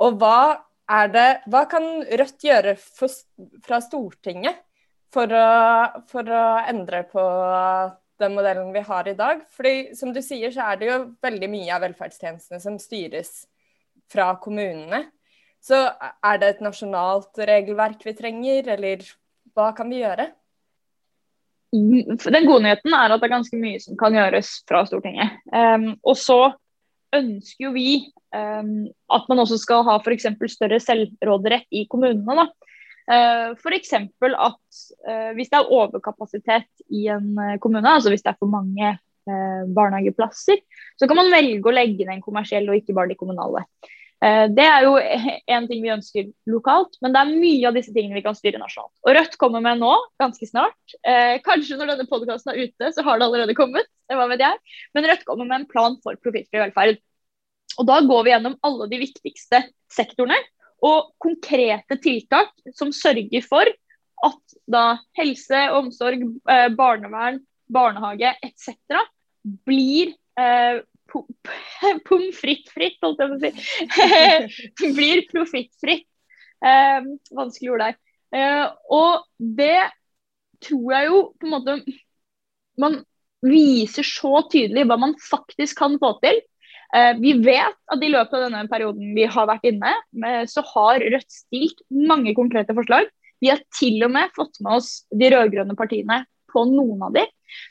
Og 0.03 0.17
hva 0.21 0.63
det 1.11 1.41
Hva 1.51 1.65
kan 1.67 1.83
Rødt 1.99 2.43
gjøre 2.47 2.77
for, 2.79 3.11
fra 3.65 3.81
Stortinget 3.83 4.61
for 5.11 5.27
å, 5.35 5.47
for 6.07 6.29
å, 6.31 6.43
endre 6.63 7.01
på 7.11 7.23
den 8.21 8.35
modellen 8.37 8.71
vi 8.71 8.85
har 8.87 9.09
i 9.11 9.15
dag? 9.17 9.41
Fordi 9.51 9.97
som 9.99 10.13
du 10.15 10.21
sier, 10.23 10.51
så 10.55 10.69
er 10.71 10.79
det 10.79 10.87
jo 10.87 10.97
veldig 11.23 11.49
mye 11.51 11.75
av 11.75 11.83
velferdstjenestene 11.83 12.63
som 12.63 12.79
styres 12.79 13.41
fra 14.07 14.29
kommunene. 14.39 15.09
Så 15.59 15.75
er 15.75 16.39
det 16.39 16.53
et 16.53 16.63
nasjonalt 16.63 17.35
regelverk 17.35 18.07
vi 18.07 18.15
trenger, 18.15 18.71
eller 18.77 19.03
hva 19.57 19.73
kan 19.75 19.91
vi 19.91 20.05
gjøre? 20.05 20.29
Den 21.73 22.47
gode 22.47 22.63
nyheten 22.63 22.95
er 22.95 23.11
at 23.11 23.19
det 23.19 23.27
er 23.27 23.35
ganske 23.35 23.59
mye 23.59 23.79
som 23.83 23.97
kan 23.99 24.15
gjøres 24.15 24.53
fra 24.69 24.85
Stortinget. 24.87 25.35
Um, 25.51 25.97
og 25.99 26.15
så 26.19 26.39
ønsker 27.15 27.67
jo 27.67 27.73
vi 27.75 27.89
um, 28.35 28.87
at 29.13 29.27
man 29.29 29.43
også 29.43 29.59
skal 29.61 29.85
ha 29.87 29.97
f.eks. 30.01 30.27
større 30.51 30.79
selvråderett 30.83 31.67
i 31.71 31.85
kommunene. 31.89 32.43
da. 32.43 32.47
Uh, 33.07 33.53
F.eks. 33.55 33.93
at 33.95 34.07
uh, 34.27 35.31
hvis 35.37 35.51
det 35.51 35.59
er 35.59 35.73
overkapasitet 35.79 36.87
i 36.91 37.07
en 37.13 37.35
uh, 37.39 37.55
kommune, 37.63 37.87
altså 37.87 38.11
hvis 38.11 38.25
det 38.25 38.33
er 38.33 38.39
for 38.39 38.51
mange 38.51 38.91
uh, 38.97 39.63
barnehageplasser, 39.75 40.59
så 40.99 41.07
kan 41.07 41.19
man 41.19 41.31
velge 41.31 41.63
å 41.63 41.75
legge 41.75 42.03
ned 42.03 42.17
en 42.17 42.25
kommersiell 42.25 42.67
og 42.67 42.81
ikke 42.81 42.97
bare 42.97 43.13
de 43.13 43.19
kommunale. 43.19 43.63
Det 44.17 44.63
er 44.65 44.81
jo 44.81 44.95
en 45.55 45.67
ting 45.69 45.83
vi 45.83 45.91
ønsker 45.93 46.29
lokalt, 46.49 46.95
men 47.05 47.13
det 47.13 47.21
er 47.21 47.33
mye 47.37 47.67
av 47.69 47.75
disse 47.77 47.93
tingene 47.93 48.17
vi 48.17 48.23
kan 48.25 48.37
styre 48.37 48.61
nasjonalt. 48.61 48.93
Og 49.05 49.13
Rødt 49.13 49.37
kommer 49.37 49.61
med 49.61 49.77
nå, 49.83 49.91
ganske 50.21 50.49
snart. 50.49 50.95
Kanskje 51.45 51.77
når 51.77 51.93
denne 51.93 52.07
podkasten 52.09 52.53
er 52.53 52.63
ute, 52.65 52.89
så 52.95 53.05
har 53.05 53.19
det 53.19 53.27
allerede 53.27 53.57
kommet. 53.57 53.85
hva 54.09 54.25
vet 54.31 54.41
jeg. 54.41 54.57
Men 54.97 55.09
Rødt 55.11 55.25
kommer 55.27 55.45
med 55.45 55.59
en 55.59 55.69
plan 55.69 55.99
for 56.01 56.17
profittfri 56.23 56.63
velferd. 56.63 56.97
Og 57.77 57.85
Da 57.85 57.99
går 58.01 58.23
vi 58.25 58.33
gjennom 58.33 58.57
alle 58.65 58.89
de 58.89 59.01
viktigste 59.05 59.61
sektorene 59.93 60.37
og 60.85 61.13
konkrete 61.21 61.97
tiltak 62.01 62.51
som 62.77 62.93
sørger 62.93 63.45
for 63.45 63.69
at 64.25 64.57
da 64.69 64.85
helse, 65.17 65.59
omsorg, 65.77 66.23
eh, 66.49 66.69
barnevern, 66.73 67.39
barnehage 67.69 68.33
etc. 68.45 69.01
blir 69.67 70.13
eh, 70.39 70.81
pommes 71.11 72.39
frites-fritt, 72.41 72.99
holdt 73.03 73.23
jeg 73.23 73.31
på 73.31 73.37
å 73.37 73.41
si, 73.43 74.91
blir 74.97 75.23
profittfritt. 75.31 76.07
Eh, 76.65 77.07
vanskelig 77.37 77.73
ord 77.75 77.85
der. 77.85 77.97
Eh, 78.35 78.65
og 78.93 79.27
det 79.37 79.87
tror 80.63 80.93
jeg 80.95 81.09
jo 81.11 81.19
på 81.37 81.47
en 81.47 81.53
måte 81.53 81.75
Man 82.81 82.95
viser 83.45 84.05
så 84.05 84.41
tydelig 84.51 84.83
hva 84.89 84.97
man 84.99 85.13
faktisk 85.21 85.77
kan 85.79 85.95
få 86.01 86.11
til. 86.21 86.39
Eh, 86.95 87.13
vi 87.21 87.35
vet 87.41 87.77
at 87.93 88.03
i 88.03 88.09
løpet 88.11 88.35
av 88.37 88.43
denne 88.47 88.65
perioden 88.69 89.13
vi 89.17 89.25
har 89.29 89.47
vært 89.49 89.65
inne, 89.69 89.93
så 90.49 90.63
har 90.73 91.01
Rødt 91.01 91.31
stilt 91.33 91.81
mange 91.89 92.35
konkrete 92.37 92.75
forslag. 92.77 93.09
Vi 93.41 93.49
har 93.51 93.61
til 93.77 94.01
og 94.05 94.13
med 94.13 94.33
fått 94.35 94.59
med 94.65 94.79
oss 94.79 94.91
de 95.13 95.29
rød-grønne 95.33 95.77
partiene 95.77 96.23
på 96.51 96.63
noen 96.69 97.03
av 97.07 97.17
de. 97.17 97.25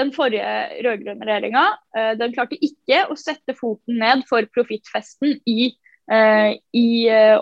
Den 0.00 0.10
forrige 0.16 0.48
rød-grønne 0.84 1.26
regjeringa 1.28 1.64
den 2.16 2.32
klarte 2.32 2.56
ikke 2.64 3.02
å 3.12 3.16
sette 3.20 3.52
foten 3.56 4.00
ned 4.00 4.22
for 4.28 4.48
profittfesten 4.56 5.36
i, 5.44 5.68
i 6.72 6.86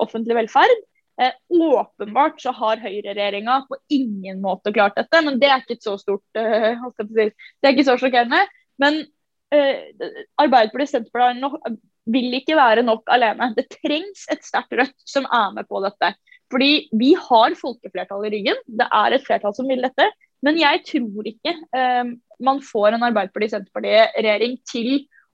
offentlig 0.02 0.34
velferd. 0.40 0.82
Eh, 1.20 1.32
åpenbart 1.48 2.40
så 2.40 2.52
har 2.52 2.82
høyreregjeringa 2.82 3.62
på 3.70 3.78
ingen 3.88 4.42
måte 4.44 4.72
klart 4.72 4.98
dette, 4.98 5.20
men 5.24 5.38
det 5.40 5.48
er 5.48 5.62
ikke 5.62 5.78
så 5.80 5.96
stort. 6.00 6.24
Eh, 6.36 6.76
det 7.16 7.30
er 7.62 7.72
ikke 7.72 7.86
så 7.88 7.98
sjokkerende. 8.00 8.44
Men 8.82 9.04
Arbeiderpartiet 9.46 10.88
og 10.88 10.90
Senterpartiet 10.90 11.78
vil 12.12 12.36
ikke 12.38 12.56
være 12.58 12.84
nok 12.86 13.08
alene. 13.12 13.50
Det 13.56 13.66
trengs 13.72 14.26
et 14.32 14.44
sterkt 14.46 14.76
Rødt 14.78 14.96
som 15.08 15.26
er 15.26 15.54
med 15.56 15.68
på 15.68 15.82
dette. 15.84 16.12
Fordi 16.52 16.86
vi 16.94 17.14
har 17.18 17.56
folkeflertall 17.58 18.28
i 18.28 18.32
ryggen. 18.36 18.60
Det 18.66 18.86
er 18.86 19.16
et 19.16 19.26
flertall 19.26 19.54
som 19.56 19.66
vil 19.70 19.82
dette. 19.82 20.06
Men 20.46 20.60
jeg 20.60 20.84
tror 20.86 21.26
ikke 21.26 21.56
um, 21.74 22.14
man 22.46 22.62
får 22.62 22.94
en 22.94 23.06
Arbeiderparti-Senterparti-regjering 23.08 24.58
til 24.68 24.90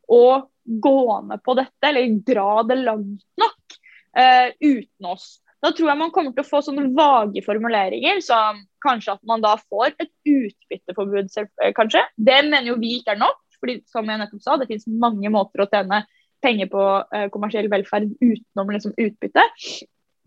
å 0.08 0.48
gå 0.62 0.98
med 1.26 1.42
på 1.44 1.56
dette, 1.58 1.88
eller 1.88 2.18
dra 2.24 2.62
det 2.68 2.78
langt 2.84 3.24
nok 3.40 3.76
uh, 4.16 4.48
uten 4.62 5.10
oss. 5.10 5.42
Da 5.62 5.70
tror 5.70 5.92
jeg 5.92 6.00
man 6.00 6.10
kommer 6.14 6.34
til 6.34 6.42
å 6.42 6.48
få 6.48 6.62
sånne 6.64 6.88
vage 6.96 7.42
formuleringer, 7.46 8.18
som 8.24 8.64
kanskje 8.82 9.14
at 9.14 9.22
man 9.28 9.44
da 9.44 9.54
får 9.60 9.92
et 9.92 10.10
utbytteforbud, 10.26 11.30
eh, 11.38 11.74
kanskje. 11.76 12.02
Det 12.16 12.40
mener 12.48 12.72
jo 12.72 12.80
vi 12.82 12.96
ikke 12.98 13.14
er 13.14 13.20
nok, 13.20 13.38
fordi 13.60 13.78
som 13.90 14.08
jeg 14.10 14.18
nettopp 14.18 14.42
sa, 14.42 14.56
det 14.58 14.66
finnes 14.70 14.88
mange 15.04 15.30
måter 15.30 15.62
å 15.62 15.68
tjene 15.70 16.02
penger 16.42 16.70
på 16.72 16.84
eh, 17.14 17.26
kommersiell 17.32 17.68
velferd 17.72 18.10
utenom 18.20 18.72
liksom, 18.74 18.94
utbytte. 18.98 19.44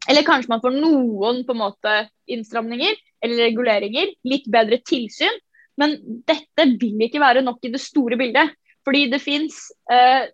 Eller 0.10 0.25
kanskje 0.25 0.51
man 0.54 0.62
får 0.63 0.75
noen 0.75 1.41
på 1.45 1.56
en 1.56 1.63
måte 1.63 1.95
innstramninger 2.32 2.93
eller 3.25 3.47
reguleringer, 3.49 4.13
litt 4.28 4.45
bedre 4.51 4.80
tilsyn. 4.86 5.41
Men 5.82 5.97
dette 6.28 6.67
vil 6.80 7.01
ikke 7.04 7.23
være 7.23 7.43
nok 7.43 7.65
i 7.65 7.73
det 7.73 7.82
store 7.84 8.19
bildet. 8.19 8.54
Fordi 8.86 9.08
det 9.10 9.17
fins 9.23 9.56
eh, 9.89 10.28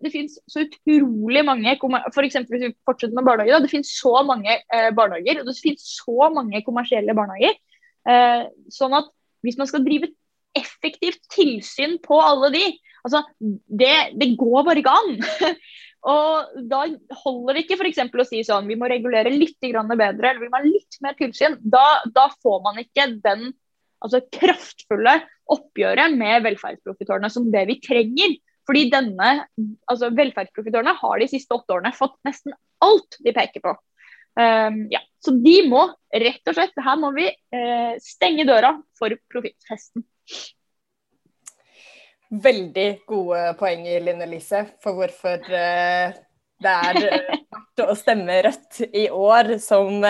så 0.52 0.66
utrolig 0.66 1.40
mange 1.48 1.72
F.eks. 1.72 2.36
hvis 2.50 2.64
vi 2.66 2.74
fortsetter 2.84 3.16
med 3.16 3.24
barnehager. 3.24 3.56
Da, 3.56 3.64
det 3.64 3.72
finnes 3.72 3.92
så 3.96 4.12
mange 4.28 4.58
eh, 4.60 4.90
barnehager, 4.92 5.40
og 5.40 5.48
det 5.48 5.56
finnes 5.56 5.86
så 5.96 6.28
mange 6.34 6.60
kommersielle 6.66 7.16
barnehager. 7.16 7.56
Eh, 8.12 8.42
sånn 8.68 8.98
at 8.98 9.08
hvis 9.42 9.56
man 9.56 9.70
skal 9.70 9.86
drive 9.86 10.10
effektivt 10.58 11.22
tilsyn 11.32 11.96
på 12.04 12.18
alle 12.20 12.52
de, 12.52 12.66
altså 13.06 13.22
det, 13.40 13.94
det 14.18 14.32
går 14.40 14.66
bare 14.66 14.82
ikke 14.82 14.94
an. 14.98 15.56
og 16.12 16.62
da 16.70 16.84
holder 17.22 17.56
det 17.56 17.64
ikke 17.64 17.78
f.eks. 17.80 18.00
å 18.06 18.28
si 18.28 18.42
sånn 18.46 18.70
vi 18.70 18.78
må 18.78 18.90
regulere 18.90 19.32
litt 19.34 19.58
bedre 19.62 19.92
eller 20.02 20.40
vi 20.42 20.50
må 20.50 20.58
ha 20.60 20.64
litt 20.66 20.98
mer 21.04 21.18
tilsyn. 21.18 21.58
Da, 21.62 22.02
da 22.14 22.28
får 22.42 22.62
man 22.66 22.80
ikke 22.82 23.10
den 23.24 23.50
altså 24.02 24.22
kraftfulle 24.34 25.20
oppgjøret 25.52 26.16
med 26.18 26.42
velferdsprofitørene 26.46 27.30
som 27.30 27.50
det 27.52 27.66
vi 27.70 27.78
trenger. 27.84 28.34
Fordi 28.68 28.84
denne, 28.92 29.30
altså 29.90 30.12
Velferdsprofitørene 30.14 30.94
har 31.00 31.18
de 31.18 31.26
siste 31.30 31.54
åtte 31.56 31.74
årene 31.74 31.90
fått 31.96 32.14
nesten 32.26 32.54
alt 32.84 33.18
de 33.24 33.34
peker 33.34 33.64
på. 33.64 33.72
Um, 34.38 34.84
ja. 34.92 35.02
Så 35.22 35.34
de 35.42 35.58
må 35.68 35.82
rett 36.08 36.48
og 36.48 36.54
slett 36.56 36.78
Her 36.80 36.96
må 36.96 37.10
vi 37.12 37.26
uh, 37.28 37.92
stenge 38.00 38.46
døra 38.48 38.72
for 38.98 39.12
profittfesten. 39.30 40.06
Veldig 42.32 42.86
gode 43.08 43.40
poenger, 43.60 44.00
Linn 44.06 44.22
Elise, 44.24 44.64
for 44.80 44.96
hvorfor 44.96 45.42
uh, 45.52 46.14
det 46.62 46.72
er 46.72 46.98
uh, 47.02 47.16
verdt 47.52 47.84
å 47.84 47.96
stemme 47.98 48.38
Rødt 48.46 48.80
i 48.88 49.08
år 49.12 49.56
som, 49.60 50.00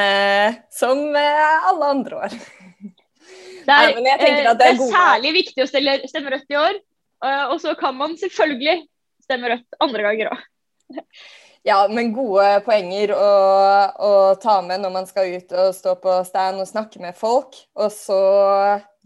som 0.70 1.02
alle 1.16 1.88
andre 1.88 2.24
år. 2.26 2.36
Det 3.62 3.74
er, 3.74 3.92
Nei, 3.94 4.04
det 4.04 4.14
er, 4.28 4.48
det 4.58 4.70
er 4.72 4.80
særlig 4.80 5.32
viktig 5.36 5.64
å 5.64 5.68
stelle, 5.70 5.98
stemme 6.10 6.32
Rødt 6.34 6.54
i 6.54 6.58
år. 6.58 6.80
Uh, 7.22 7.52
og 7.54 7.60
så 7.62 7.74
kan 7.78 7.94
man 7.94 8.16
selvfølgelig 8.18 8.80
stemme 9.22 9.52
Rødt 9.52 9.78
andre 9.84 10.06
ganger 10.08 10.32
òg. 10.32 10.48
Ja, 11.62 11.86
men 11.86 12.10
gode 12.10 12.46
poenger 12.66 13.12
å, 13.14 13.26
å, 14.02 14.12
ta 14.42 14.56
med 14.66 14.82
når 14.82 14.92
man 14.96 15.04
skal 15.06 15.36
ut 15.36 15.52
og 15.54 15.74
stå 15.76 15.94
på 16.02 16.16
stand 16.26 16.58
og 16.58 16.66
snakke 16.66 16.98
med 17.02 17.14
folk. 17.14 17.54
Og 17.78 17.92
så 17.94 18.18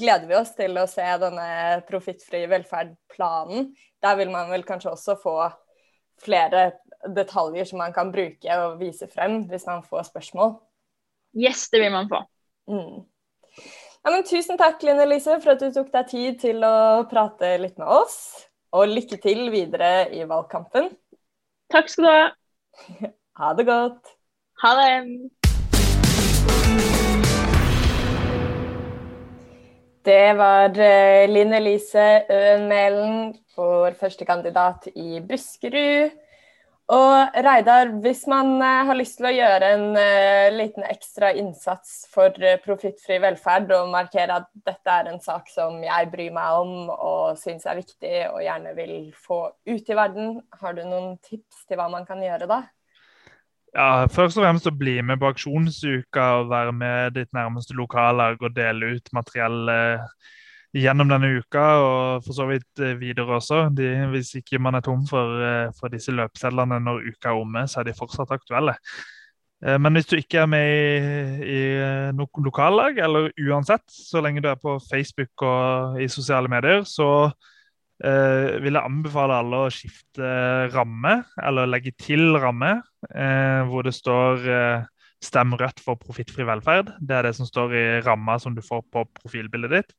gleder 0.01 0.25
vi 0.31 0.39
oss 0.39 0.55
til 0.57 0.79
å 0.81 0.87
se 0.89 1.05
denne 1.21 1.83
profittfrie 1.89 2.49
velferdplanen. 2.49 3.69
Der 4.01 4.17
vil 4.17 4.33
man 4.33 4.49
vel 4.53 4.65
kanskje 4.65 4.95
også 4.95 5.19
få 5.21 5.37
flere 6.25 6.71
detaljer 7.13 7.69
som 7.69 7.83
man 7.83 7.93
kan 7.93 8.09
bruke 8.15 8.57
og 8.63 8.81
vise 8.81 9.09
frem 9.13 9.43
hvis 9.51 9.69
man 9.69 9.85
får 9.85 10.09
spørsmål. 10.09 10.57
Yes, 11.37 11.69
det 11.69 11.83
vil 11.85 11.93
man 11.93 12.09
få. 12.09 12.23
Mm. 12.73 13.05
Ja, 14.07 14.15
men 14.15 14.25
tusen 14.25 14.57
takk 14.57 14.81
Linn 14.87 15.03
Elise, 15.03 15.37
for 15.45 15.53
at 15.53 15.61
du 15.61 15.69
tok 15.75 15.93
deg 15.93 16.09
tid 16.09 16.41
til 16.41 16.65
å 16.65 17.05
prate 17.11 17.53
litt 17.61 17.77
med 17.77 17.93
oss. 18.01 18.17
Og 18.73 18.89
lykke 18.89 19.21
til 19.21 19.45
videre 19.53 20.09
i 20.17 20.25
valgkampen. 20.25 20.89
Takk 21.73 21.93
skal 21.93 22.09
du 22.09 22.13
ha. 22.15 22.27
Ha 23.39 23.53
det 23.53 23.67
godt. 23.69 24.15
Ha 24.63 24.71
det. 24.79 24.93
Det 30.07 30.37
var 30.39 30.79
eh, 30.79 31.27
Linn 31.29 31.53
Elise 31.53 32.23
Øen 32.31 32.69
Mælen, 32.71 33.35
vår 33.57 33.97
første 34.01 34.25
kandidat 34.25 34.87
i 34.95 35.21
Buskerud. 35.29 36.15
Og 36.87 37.39
Reidar, 37.43 37.89
hvis 37.99 38.21
man 38.31 38.61
uh, 38.63 38.85
har 38.87 38.95
lyst 38.95 39.17
til 39.19 39.27
å 39.27 39.35
gjøre 39.35 39.71
en 39.75 39.87
uh, 39.99 40.55
liten 40.55 40.85
ekstra 40.87 41.33
innsats 41.35 42.05
for 42.13 42.31
uh, 42.39 42.53
profittfri 42.63 43.19
velferd 43.25 43.73
og 43.75 43.91
markere 43.91 44.37
at 44.39 44.47
dette 44.69 44.95
er 44.95 45.11
en 45.11 45.19
sak 45.23 45.51
som 45.51 45.81
jeg 45.83 46.11
bryr 46.13 46.31
meg 46.37 46.61
om 46.61 46.93
og 46.95 47.41
syns 47.41 47.67
er 47.67 47.81
viktig 47.81 48.15
og 48.29 48.39
gjerne 48.45 48.77
vil 48.79 48.95
få 49.19 49.41
ut 49.67 49.91
i 49.91 49.99
verden, 49.99 50.39
har 50.63 50.79
du 50.79 50.85
noen 50.87 51.17
tips 51.27 51.67
til 51.67 51.81
hva 51.81 51.89
man 51.91 52.07
kan 52.07 52.23
gjøre 52.23 52.47
da? 52.55 52.63
Ja, 53.75 54.07
Først 54.07 54.39
og 54.39 54.47
fremst 54.47 54.71
å 54.71 54.77
bli 54.79 55.01
med 55.03 55.19
på 55.19 55.33
aksjonsuka 55.35 56.29
og 56.39 56.53
være 56.55 56.73
med 56.73 57.19
ditt 57.19 57.35
nærmeste 57.35 57.75
lokallag 57.75 58.39
og 58.47 58.55
dele 58.55 58.95
ut 58.95 59.11
materiell 59.17 59.75
gjennom 60.77 61.11
denne 61.11 61.33
uka, 61.41 61.65
og 61.81 62.25
for 62.27 62.37
så 62.37 62.47
vidt 62.51 62.83
eh, 62.83 62.97
videre 63.01 63.39
også. 63.39 63.67
De, 63.77 63.91
hvis 64.13 64.35
ikke 64.41 64.61
man 64.63 64.79
er 64.79 64.85
tom 64.85 65.07
for, 65.09 65.41
eh, 65.43 65.75
for 65.79 65.93
disse 65.93 66.15
løpesedlene 66.15 66.81
når 66.85 67.07
uka 67.11 67.33
er 67.33 67.43
omme, 67.43 67.67
så 67.71 67.81
er 67.81 67.89
de 67.89 67.97
fortsatt 67.97 68.35
aktuelle. 68.37 68.77
Eh, 69.65 69.79
men 69.81 69.97
hvis 69.97 70.09
du 70.11 70.17
ikke 70.19 70.43
er 70.45 70.51
med 70.53 70.69
i, 70.69 71.59
i 71.59 71.61
noe 72.17 72.45
lokallag, 72.45 73.01
eller 73.03 73.31
uansett, 73.49 73.87
så 73.93 74.23
lenge 74.25 74.45
du 74.45 74.51
er 74.53 74.61
på 74.61 74.79
Facebook 74.89 75.47
og 75.47 76.01
i 76.03 76.09
sosiale 76.13 76.51
medier, 76.53 76.85
så 76.89 77.09
eh, 78.05 78.59
vil 78.61 78.77
jeg 78.77 78.85
anbefale 78.85 79.41
alle 79.41 79.63
å 79.65 79.73
skifte 79.73 80.35
ramme, 80.75 81.23
eller 81.41 81.73
legge 81.73 81.95
til 82.01 82.37
ramme, 82.43 82.77
eh, 83.15 83.65
hvor 83.71 83.89
det 83.89 83.97
står 83.97 84.47
eh, 84.51 84.93
'Stem 85.17 85.55
rødt 85.57 85.81
for 85.81 85.97
profittfri 85.97 86.45
velferd'. 86.45 86.93
Det 87.01 87.15
er 87.17 87.23
det 87.25 87.35
som 87.39 87.49
står 87.49 87.73
i 87.73 87.85
ramma 88.05 88.37
som 88.39 88.55
du 88.55 88.61
får 88.63 88.83
på 88.93 89.05
profilbildet 89.17 89.73
ditt. 89.73 89.95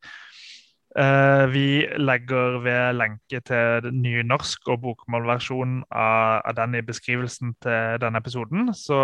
Eh, 0.95 1.45
vi 1.51 1.85
legger 1.99 2.61
ved 2.63 2.93
lenke 2.95 3.41
til 3.45 3.89
nynorsk 3.91 4.69
og 4.71 4.79
bokmålversjon 4.85 5.81
av, 5.91 6.39
av, 6.47 6.53
den 6.55 6.77
i 6.79 6.85
beskrivelsen 6.85 7.51
til 7.61 7.99
denne 8.01 8.21
episoden. 8.23 8.71
Så, 8.73 9.01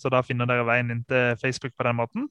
så, 0.00 0.12
da 0.12 0.22
finner 0.24 0.48
dere 0.48 0.66
veien 0.66 0.94
inn 0.94 1.04
til 1.08 1.36
Facebook 1.40 1.76
på 1.76 1.86
den 1.86 2.00
måten. 2.00 2.30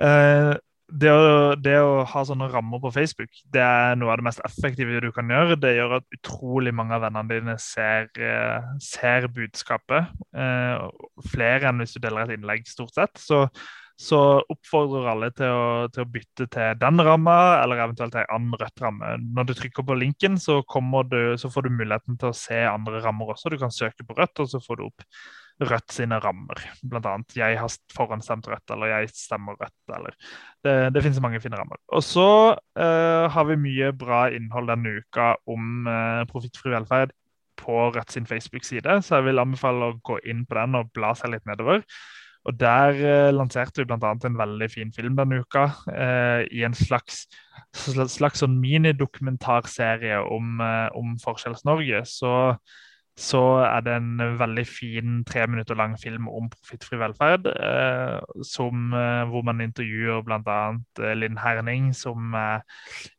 Eh, 0.00 0.54
det 0.88 1.10
å, 1.12 1.52
det 1.60 1.76
å, 1.84 2.00
ha 2.08 2.20
sånne 2.24 2.46
rammer 2.48 2.80
på 2.80 2.94
Facebook 2.94 3.42
det 3.52 3.60
er 3.60 3.98
noe 4.00 4.14
av 4.14 4.22
det 4.22 4.24
mest 4.30 4.40
effektive 4.46 5.02
du 5.04 5.10
kan 5.12 5.28
gjøre. 5.28 5.58
Det 5.60 5.74
gjør 5.76 5.98
at 5.98 6.16
utrolig 6.16 6.72
mange 6.72 6.96
av 6.96 7.04
vennene 7.04 7.28
dine 7.28 7.58
ser, 7.60 8.08
eh, 8.16 8.70
ser 8.82 9.28
budskapet. 9.28 10.16
flere 11.28 11.68
enn 11.68 11.82
hvis 11.82 11.92
du 11.94 12.00
deler 12.00 12.24
et 12.24 12.38
innlegg, 12.38 12.64
stort 12.66 12.96
sett. 12.96 13.20
Så 13.20 13.44
så 13.98 14.18
oppfordrer 14.46 15.08
alle 15.10 15.30
til 15.34 15.50
å, 15.50 15.64
til 15.90 16.04
å, 16.04 16.10
bytte 16.12 16.46
til 16.54 16.76
den 16.78 17.02
ramma, 17.02 17.34
eller 17.64 17.82
eventuelt 17.82 18.14
en 18.14 18.30
annen 18.30 18.54
rødt 18.60 18.84
ramme. 18.84 19.16
Når 19.34 19.48
du 19.48 19.52
trykker 19.58 19.86
på 19.86 19.96
linken, 19.98 20.38
så, 20.38 20.60
du, 21.10 21.18
så, 21.40 21.50
får 21.50 21.66
du 21.66 21.74
muligheten 21.80 22.18
til 22.20 22.30
å 22.30 22.36
se 22.36 22.60
andre 22.68 23.02
rammer 23.02 23.34
også. 23.34 23.50
Du 23.50 23.58
kan 23.58 23.74
søke 23.74 24.06
på 24.06 24.14
rødt, 24.18 24.38
og 24.44 24.50
så 24.52 24.62
får 24.62 24.78
du 24.78 24.88
opp 24.88 25.06
Rødt 25.58 25.90
sine 25.90 26.20
rammer. 26.22 26.60
Blant 26.86 27.06
annet 27.10 27.34
'jeg 27.34 27.56
har 27.58 27.72
forhåndsstemt 27.90 28.46
rødt', 28.46 28.70
eller 28.70 28.86
'jeg 28.86 29.08
stemmer 29.10 29.56
rødt'. 29.58 29.96
eller 29.96 30.14
Det, 30.62 30.94
det 30.94 31.02
finnes 31.02 31.20
mange 31.20 31.40
fine 31.40 31.58
rammer. 31.58 31.76
Og 31.88 32.02
så 32.02 32.54
uh, 32.54 33.26
har 33.26 33.44
vi 33.44 33.56
mye 33.56 33.90
bra 33.90 34.28
innhold 34.30 34.68
denne 34.70 35.02
uka 35.02 35.34
om 35.48 35.88
uh, 35.88 36.22
profittfri 36.30 36.70
velferd 36.70 37.10
på 37.58 37.90
Rødt 37.90 38.12
sin 38.12 38.26
Facebook-side, 38.26 39.02
så 39.02 39.18
jeg 39.18 39.24
vil 39.24 39.42
anbefale 39.42 39.90
å 39.90 39.98
gå 39.98 40.20
inn 40.30 40.46
på 40.46 40.54
den 40.54 40.78
og 40.78 40.92
bla 40.94 41.10
seg 41.18 41.34
litt 41.34 41.46
nedover. 41.50 41.82
Og 42.48 42.60
Der 42.60 42.96
eh, 43.04 43.34
lanserte 43.34 43.82
vi 43.82 43.84
bl.a. 43.84 44.14
en 44.24 44.38
veldig 44.38 44.70
fin 44.72 44.92
film 44.96 45.16
denne 45.18 45.42
uka. 45.44 45.68
Eh, 45.92 46.46
I 46.56 46.64
en 46.64 46.74
slags, 46.76 47.26
slags 47.76 48.40
sånn 48.40 48.56
minidokumentarserie 48.62 50.22
om, 50.24 50.60
eh, 50.64 50.88
om 50.96 51.18
Forskjells-Norge. 51.20 52.00
Så, 52.08 52.30
så, 53.20 53.42
er 53.66 53.84
det 53.84 53.96
en 53.98 54.38
veldig 54.40 54.64
fin 54.64 55.18
tre 55.28 55.44
minutter 55.50 55.76
lang 55.76 55.98
film 56.00 56.30
om 56.32 56.48
profittfri 56.54 56.96
velferd. 57.02 57.50
Eh, 57.52 58.16
som, 58.48 58.94
eh, 58.96 59.26
hvor 59.28 59.44
man 59.44 59.60
intervjuer 59.66 60.24
bl.a. 60.24 60.58
Eh, 61.02 61.12
Linn 61.20 61.36
Herning, 61.44 61.92
som 61.92 62.32
er 62.32 62.64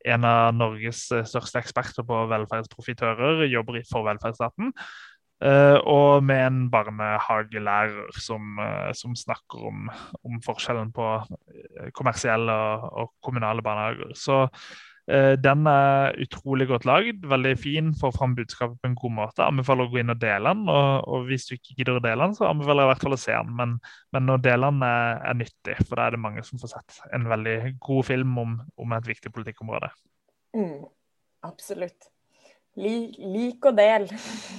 en 0.09 0.25
av 0.25 0.57
Norges 0.57 1.05
største 1.05 1.61
eksperter 1.61 2.07
på 2.07 2.25
velferdsprofitører, 2.33 3.45
jobber 3.53 3.77
for 3.91 4.09
velferdsstaten. 4.09 4.73
Uh, 5.39 5.79
og 5.87 6.23
med 6.27 6.41
en 6.43 6.57
barnehagelærer 6.67 8.11
som, 8.19 8.57
uh, 8.59 8.91
som 8.91 9.13
snakker 9.15 9.69
om, 9.69 9.85
om, 10.27 10.41
forskjellen 10.43 10.91
på 10.91 11.05
eh, 11.15 11.87
kommersielle 11.95 12.51
og, 12.51 12.89
og 12.91 13.13
kommunale 13.23 13.63
barnehager. 13.63 14.11
Så 14.19 14.41
uh, 14.43 15.35
den 15.39 15.63
er 15.71 16.19
utrolig 16.25 16.67
godt 16.67 16.89
lagd, 16.89 17.23
veldig 17.23 17.55
fin, 17.55 17.93
får 18.01 18.17
fram 18.17 18.35
budskapet 18.35 18.81
på 18.81 18.91
en 18.91 18.99
god 18.99 19.15
måte. 19.21 19.47
Anbefaler 19.47 19.87
å 19.87 19.93
gå 19.95 20.03
inn 20.03 20.11
og 20.11 20.19
dele 20.19 20.51
den. 20.51 20.67
Og, 20.67 21.07
og 21.07 21.31
hvis 21.31 21.47
du 21.47 21.55
ikke 21.55 21.79
gidder 21.79 22.01
å 22.01 22.03
dele 22.03 22.27
den, 22.27 22.35
så 22.35 22.51
anbefaler 22.51 22.83
jeg 22.83 22.89
i 22.89 22.93
hvert 22.93 23.07
fall 23.07 23.19
å 23.21 23.23
se 23.23 23.39
den. 23.39 23.55
Men, 23.63 23.79
men 24.17 24.35
å 24.35 24.39
dele 24.43 24.73
den 24.75 24.87
er, 24.91 25.23
er, 25.23 25.41
nyttig, 25.45 25.79
for 25.85 25.95
da 25.95 26.09
er 26.09 26.19
det 26.19 26.23
mange 26.27 26.47
som 26.51 26.59
får 26.59 26.75
sett 26.75 27.01
en 27.15 27.31
veldig 27.31 27.57
god 27.87 28.11
film 28.11 28.35
om, 28.43 28.59
om 28.75 28.99
et 28.99 29.11
viktig 29.15 29.31
politikkområde. 29.39 29.95
Mm, 30.59 30.81
absolutt. 31.47 32.11
Lik, 32.79 33.19
lik 33.19 33.67
og 33.67 33.75
del. 33.77 34.07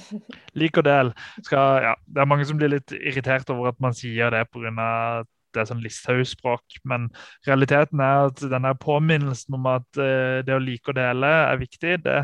lik 0.61 0.77
og 0.77 0.85
del. 0.85 1.11
Skal, 1.41 1.87
ja, 1.87 1.97
det 2.05 2.21
er 2.21 2.29
mange 2.29 2.45
som 2.47 2.59
blir 2.59 2.73
litt 2.75 2.93
irritert 2.99 3.49
over 3.53 3.71
at 3.71 3.81
man 3.83 3.97
sier 3.97 4.33
det 4.33 4.45
pga. 4.53 5.25
det 5.51 5.59
er 5.59 5.67
sånn 5.67 5.83
Listhaug-språk, 5.83 6.79
men 6.87 7.09
realiteten 7.47 7.99
er 7.99 8.29
at 8.29 8.41
denne 8.53 8.71
påminnelsen 8.79 9.57
om 9.57 9.67
at 9.73 9.87
uh, 9.99 10.39
det 10.47 10.55
å 10.55 10.63
like 10.63 10.93
og 10.93 10.95
dele 10.95 11.27
er 11.49 11.59
viktig, 11.59 11.97
det, 12.05 12.19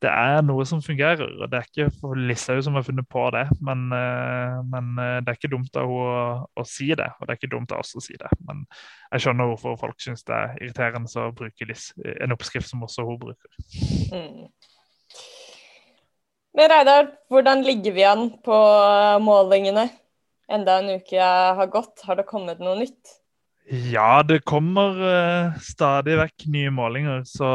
det, 0.00 0.08
er 0.08 0.40
noe 0.46 0.64
som 0.64 0.80
fungerer. 0.80 1.34
og 1.42 1.50
Det 1.52 1.58
er 1.58 1.68
ikke 1.68 2.14
Listhaug 2.30 2.62
som 2.64 2.78
har 2.78 2.86
funnet 2.86 3.08
på 3.12 3.26
det, 3.36 3.44
men, 3.60 3.84
uh, 3.92 4.62
men 4.72 4.94
uh, 4.96 5.18
det 5.20 5.34
er 5.34 5.40
ikke 5.40 5.52
dumt 5.52 5.76
av 5.76 5.90
henne 5.90 6.16
å, 6.16 6.48
å, 6.62 6.68
si 6.68 6.88
det. 6.96 7.10
Og 7.18 7.26
det 7.26 7.34
er 7.34 7.42
ikke 7.42 7.54
dumt 7.58 7.74
av 7.74 7.84
oss 7.84 7.92
å 7.98 8.04
si 8.04 8.16
det. 8.16 8.32
Men 8.48 8.64
jeg 9.10 9.26
skjønner 9.26 9.52
hvorfor 9.52 9.76
folk 9.84 10.00
syns 10.00 10.24
det 10.24 10.38
er 10.38 10.56
irriterende 10.62 11.26
å 11.26 11.34
bruke 11.36 11.68
en 12.14 12.38
oppskrift 12.38 12.72
som 12.72 12.88
også 12.88 13.04
hun 13.10 13.20
bruker. 13.26 13.64
Mm. 14.14 14.46
Men 16.52 16.68
Reidar, 16.68 17.08
hvordan 17.32 17.64
ligger 17.64 17.94
vi 17.96 18.04
an 18.04 18.28
på 18.44 18.56
målingene? 19.24 19.88
Enda 20.52 20.78
en 20.82 20.98
uke 20.98 21.32
har 21.56 21.68
gått. 21.72 22.02
Har 22.04 22.18
det 22.18 22.28
kommet 22.28 22.60
noe 22.60 22.76
nytt? 22.82 23.18
Ja, 23.72 24.20
det 24.26 24.42
kommer 24.44 24.98
uh, 24.98 25.60
stadig 25.62 26.16
vekk 26.18 26.44
nye 26.52 26.72
målinger. 26.74 27.22
Så 27.28 27.46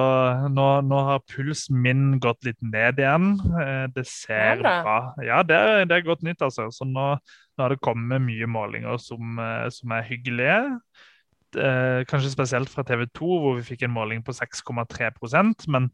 nå, 0.49 0.67
nå, 0.87 1.01
har 1.11 1.25
pulsen 1.29 1.81
min 1.83 2.05
gått 2.23 2.47
litt 2.47 2.57
ned 2.63 3.01
igjen. 3.03 3.35
Uh, 3.51 3.85
det 3.93 4.07
ser 4.09 4.63
ja, 4.63 4.79
bra 4.81 4.97
Ja, 5.21 5.43
det 5.45 5.59
det 5.91 5.99
er, 5.99 6.07
godt 6.07 6.23
nytt, 6.25 6.41
altså. 6.41 6.69
Så 6.73 6.87
nå, 6.87 7.11
nå, 7.19 7.61
har 7.61 7.75
det 7.75 7.83
kommet 7.85 8.23
mye 8.23 8.49
målinger 8.49 8.97
som, 9.03 9.37
uh, 9.37 9.67
som 9.73 9.93
er 9.93 10.07
hyggelige. 10.09 10.61
kanskje 12.09 12.29
spesielt 12.29 12.69
fra 12.69 12.83
TV 12.83 13.05
2, 13.15 13.27
hvor 13.41 13.55
vi 13.55 13.63
fikk 13.63 13.85
en 13.87 13.93
måling 13.95 14.19
på 14.23 14.33
6,3% 14.35 15.63
men 15.71 15.87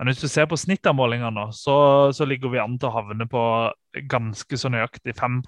men 0.00 0.08
hvis 0.08 0.22
du 0.22 0.30
ser 0.32 0.46
på 0.48 0.56
snittavmålingene, 0.56 1.28
av 1.28 1.34
målingene, 1.36 1.56
så, 1.56 1.74
så, 2.16 2.24
ligger 2.24 2.48
vi 2.54 2.60
an 2.62 2.78
til 2.80 2.88
å 2.88 2.94
havne 2.94 3.26
på 3.28 3.42
ganske 4.08 4.56
så 4.56 4.70
nøyaktig 4.72 5.12
5 5.18 5.42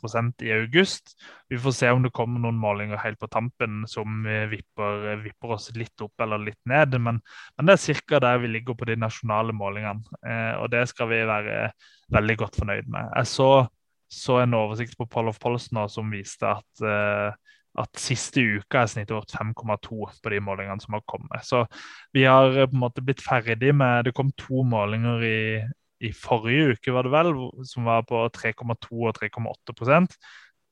i 0.44 0.50
august. 0.52 1.14
Vi 1.48 1.56
får 1.56 1.72
se 1.72 1.88
om 1.88 2.02
det 2.04 2.10
kommer 2.12 2.42
noen 2.42 2.58
målinger 2.60 3.00
helt 3.00 3.16
på 3.16 3.30
tampen 3.32 3.86
som 3.88 4.26
vipper, 4.50 5.16
vipper 5.22 5.54
oss 5.56 5.70
litt 5.72 6.04
opp 6.04 6.20
eller 6.20 6.42
litt 6.42 6.60
ned. 6.68 6.98
Men, 7.00 7.22
men 7.56 7.70
det 7.70 7.78
er 7.78 8.02
ca. 8.04 8.20
der 8.20 8.42
vi 8.44 8.52
ligger 8.52 8.76
på 8.76 8.90
de 8.90 8.98
nasjonale 9.00 9.56
målingene. 9.56 10.20
Eh, 10.20 10.52
og 10.60 10.68
det 10.74 10.84
skal 10.92 11.08
vi 11.08 11.22
være 11.32 11.70
veldig 12.12 12.36
godt 12.44 12.60
fornøyd 12.60 12.92
med. 12.92 13.08
Jeg 13.08 13.32
så, 13.32 13.50
så 14.12 14.42
en 14.42 14.60
oversikt 14.60 15.00
på 15.00 15.08
Poll 15.08 15.32
of 15.32 15.40
Polls 15.40 15.70
nå 15.72 15.88
som 15.88 16.12
viste 16.12 16.52
at 16.52 16.84
eh, 16.84 17.56
at 17.80 18.00
siste 18.00 18.42
uka 18.58 18.82
er 18.82 18.90
snittet 18.90 19.14
vårt 19.16 19.32
5,2 19.32 20.08
på 20.22 20.32
de 20.32 20.40
målingene 20.44 20.82
som 20.82 20.96
har 20.98 21.04
kommet. 21.08 21.44
Så 21.46 21.64
vi 22.12 22.26
har 22.28 22.52
eh, 22.52 22.68
på 22.68 22.76
en 22.76 22.84
måte 22.84 23.04
blitt 23.04 23.24
ferdig 23.24 23.72
med 23.74 24.04
Det 24.04 24.14
kom 24.16 24.32
to 24.36 24.64
målinger 24.68 25.24
i, 25.24 25.42
i 26.04 26.12
forrige 26.12 26.76
uke, 26.76 26.92
var 26.92 27.08
det 27.08 27.14
vel, 27.14 27.34
som 27.68 27.88
var 27.88 28.04
på 28.08 28.26
3,2 28.36 29.04
og 29.08 29.14
3,8% 29.18 30.18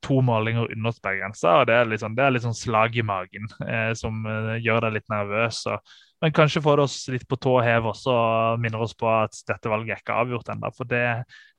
To 0.00 0.22
målinger 0.24 0.70
under 0.72 0.94
sperregrensa, 0.96 1.58
og 1.60 1.66
det 1.68 1.74
er 1.76 1.88
litt 1.88 2.00
sånn, 2.00 2.14
det 2.16 2.22
er 2.24 2.32
litt 2.32 2.44
sånn 2.46 2.56
slag 2.56 2.94
i 2.96 3.02
magen 3.04 3.50
eh, 3.66 3.90
som 3.92 4.22
eh, 4.24 4.54
gjør 4.64 4.86
deg 4.86 4.94
litt 4.94 5.10
nervøs. 5.12 5.58
Og, 5.68 5.92
men 6.24 6.32
kanskje 6.36 6.62
får 6.64 6.80
det 6.80 6.86
oss 6.88 6.96
litt 7.12 7.26
på 7.28 7.36
tå 7.36 7.58
hev 7.64 7.90
også 7.90 8.14
og 8.14 8.62
minner 8.64 8.80
oss 8.80 8.96
på 8.96 9.08
at 9.12 9.36
dette 9.48 9.68
valget 9.68 9.98
er 9.98 10.00
ikke 10.00 10.16
avgjort 10.22 10.48
ennå. 10.54 10.72
For 10.76 10.88
det, 10.88 11.04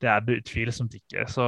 det 0.02 0.10
er 0.10 0.26
det 0.26 0.40
utvilsomt 0.42 0.98
ikke. 0.98 1.28
Så 1.30 1.46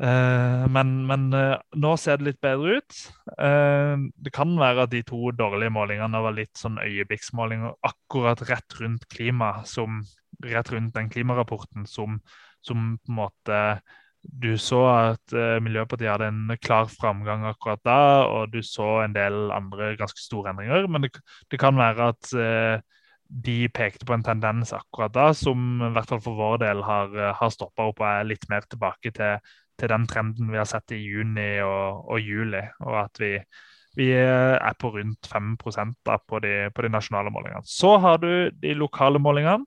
Uh, 0.00 0.64
men, 0.72 0.94
men 1.04 1.26
uh, 1.36 1.58
nå 1.76 1.90
ser 2.00 2.20
det 2.20 2.30
litt 2.30 2.40
bedre 2.40 2.78
ut. 2.80 3.00
Uh, 3.36 4.08
det 4.16 4.32
kan 4.32 4.54
være 4.56 4.86
at 4.86 4.94
de 4.94 5.02
to 5.04 5.28
dårlige 5.36 5.74
målingene 5.76 6.22
var 6.24 6.36
litt 6.36 6.56
sånn 6.56 6.80
øyeblikksmålinger 6.80 7.76
akkurat 7.84 8.40
rett 8.48 8.78
rundt 8.80 9.04
klima, 9.12 9.58
som, 9.68 10.00
rett 10.46 10.72
rundt 10.72 10.96
den 10.96 11.12
klimarapporten 11.12 11.84
som, 11.84 12.16
som 12.64 12.94
på 12.96 13.12
en 13.12 13.18
måte 13.18 13.58
Du 14.20 14.52
så 14.60 14.82
at 14.84 15.32
Miljøpartiet 15.64 16.10
hadde 16.12 16.26
en 16.28 16.56
klar 16.60 16.88
framgang 16.92 17.46
akkurat 17.48 17.80
da, 17.84 18.00
og 18.28 18.52
du 18.52 18.60
så 18.64 18.98
en 19.04 19.14
del 19.16 19.48
andre 19.52 19.94
ganske 19.96 20.20
store 20.20 20.52
endringer. 20.52 20.88
Men 20.92 21.06
det, 21.06 21.14
det 21.48 21.60
kan 21.60 21.76
være 21.76 22.10
at 22.12 22.32
de 23.30 23.56
pekte 23.72 24.04
på 24.04 24.12
en 24.12 24.24
tendens 24.26 24.74
akkurat 24.76 25.14
da 25.14 25.30
som 25.32 25.80
i 25.86 25.88
hvert 25.94 26.12
fall 26.12 26.20
for 26.20 26.36
vår 26.36 26.60
del 26.66 26.84
har, 26.84 27.16
har 27.38 27.52
stoppa 27.54 27.88
opp 27.88 28.02
og 28.02 28.08
er 28.10 28.28
litt 28.28 28.44
mer 28.52 28.68
tilbake 28.68 29.12
til 29.16 29.40
til 29.80 29.90
den 29.92 30.06
trenden 30.10 30.52
vi 30.52 30.60
har 30.60 30.68
sett 30.68 30.94
i 30.94 31.00
juni 31.00 31.50
og, 31.64 32.06
og 32.12 32.22
juli. 32.22 32.62
Og 32.86 32.96
at 33.02 33.20
vi, 33.22 33.32
vi, 33.98 34.12
er 34.14 34.76
på 34.78 34.92
rundt 34.94 35.30
5% 35.32 35.98
da, 36.06 36.20
på, 36.20 36.40
de, 36.44 36.54
på 36.74 36.86
de 36.86 36.92
nasjonale 36.92 37.32
målingene. 37.34 37.64
Så 37.66 37.96
har 38.04 38.22
du 38.22 38.30
de 38.62 38.76
lokale 38.78 39.22
målingene. 39.22 39.64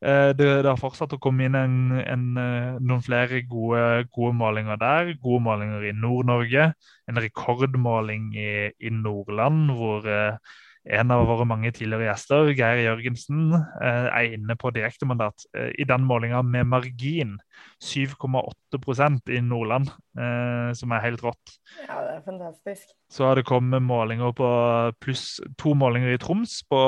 Eh, 0.00 0.30
det, 0.32 0.46
det, 0.62 0.68
har 0.70 0.80
fortsatt 0.80 1.12
å 1.12 1.20
komme 1.20 1.44
inn 1.44 1.58
en, 1.58 1.76
en, 2.00 2.24
eh, 2.40 2.78
noen 2.80 3.04
flere 3.04 3.42
gode, 3.48 4.06
gode, 4.14 4.32
målinger 4.40 4.80
der. 4.80 5.12
Gode 5.20 5.44
målinger 5.44 5.84
i 5.90 5.92
Nord-Norge. 5.92 6.70
En 7.10 7.20
rekordmåling 7.20 8.30
i, 8.38 8.52
i 8.80 8.94
Nordland, 8.94 9.74
hvor, 9.76 10.08
eh, 10.08 10.58
en 10.88 11.12
av 11.12 11.26
våre 11.28 11.44
mange 11.44 11.68
tidligere 11.76 12.06
gjester, 12.08 12.50
Geir 12.56 12.80
Jørgensen, 12.80 13.52
eh, 13.52 14.06
er 14.08 14.36
inne 14.36 14.56
på 14.56 14.72
direktemandat 14.72 15.44
eh, 15.52 15.68
i 15.76 15.84
den 15.84 16.06
målinga 16.08 16.40
med 16.46 16.70
margin. 16.72 17.36
7,8% 17.84 19.28
i 19.28 19.42
Nordland, 19.44 19.90
eh, 20.16 20.72
som 20.76 20.92
er 20.96 21.04
helt 21.04 21.24
rått. 21.24 21.54
Ja, 21.84 22.00
det 22.06 22.16
er 22.16 22.24
fantastisk. 22.24 22.94
Så 23.12 23.28
har 23.28 23.36
det 23.36 23.46
kommet 23.48 23.84
målinger 23.84 24.32
på 24.36 24.50
pluss 25.04 25.40
to 25.60 25.74
målinger 25.76 26.14
i 26.14 26.20
Troms 26.20 26.62
på 26.70 26.80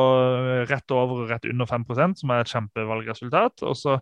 rett 0.70 0.96
over 0.96 1.24
og 1.24 1.32
rett 1.32 1.48
under 1.50 1.68
5% 1.68 2.22
som 2.22 2.32
er 2.32 2.44
et 2.44 2.52
kjempevalgresultat. 2.52 3.64
Og 3.68 3.76
så 3.76 3.98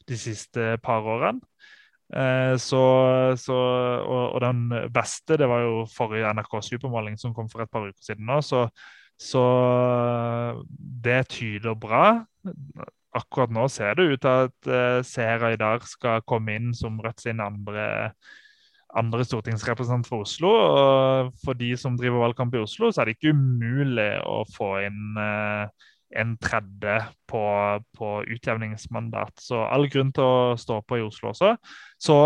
de 0.05 0.17
siste 0.19 0.77
par 0.85 1.01
årene. 1.01 1.41
Så, 2.61 2.81
så, 3.41 3.55
og, 4.05 4.35
og, 4.35 4.41
den 4.45 4.91
beste 4.93 5.39
det 5.41 5.49
var 5.49 5.65
jo 5.65 5.87
forrige 5.89 6.35
NRK 6.37 6.53
Supermåling 6.63 7.17
som 7.19 7.33
kom 7.35 7.49
for 7.49 7.65
et 7.65 7.71
par 7.73 7.89
uker 7.89 8.05
siden. 8.05 8.27
nå, 8.29 8.37
så, 8.45 8.69
så 9.19 9.43
det 10.79 11.25
tyder 11.33 11.75
bra 11.75 12.05
akkurat 13.15 13.53
nå 13.55 13.67
ser 13.73 13.97
det 13.99 14.09
ut 14.11 14.23
til 14.23 14.49
at 14.49 14.71
uh, 14.71 15.01
Seher 15.07 15.47
Aydar 15.51 15.85
skal 15.89 16.25
komme 16.29 16.57
inn 16.59 16.75
som 16.77 16.99
Rødt 17.03 17.25
sin 17.25 17.43
andre, 17.43 17.87
andre 18.95 19.27
stortingsrepresentant 19.27 20.09
for 20.09 20.27
Oslo. 20.27 20.51
Og 20.51 21.33
for 21.45 21.59
de 21.59 21.73
som 21.79 21.99
driver 21.99 22.25
valgkamp 22.27 22.55
i 22.57 22.63
Oslo, 22.65 22.91
så 22.91 23.03
er 23.03 23.11
det 23.11 23.19
ikke 23.19 23.35
umulig 23.37 24.13
å 24.27 24.43
få 24.55 24.77
inn 24.87 25.19
uh, 25.19 25.67
en 26.15 26.37
tredje 26.39 26.97
på, 27.31 27.45
på, 27.99 28.11
utjevningsmandat. 28.37 29.35
Så 29.43 29.63
all 29.67 29.89
grunn 29.91 30.13
til 30.15 30.25
å 30.27 30.57
stå 30.61 30.81
på 30.87 31.01
i 31.01 31.05
Oslo 31.07 31.33
også. 31.33 31.55
Så 31.99 32.19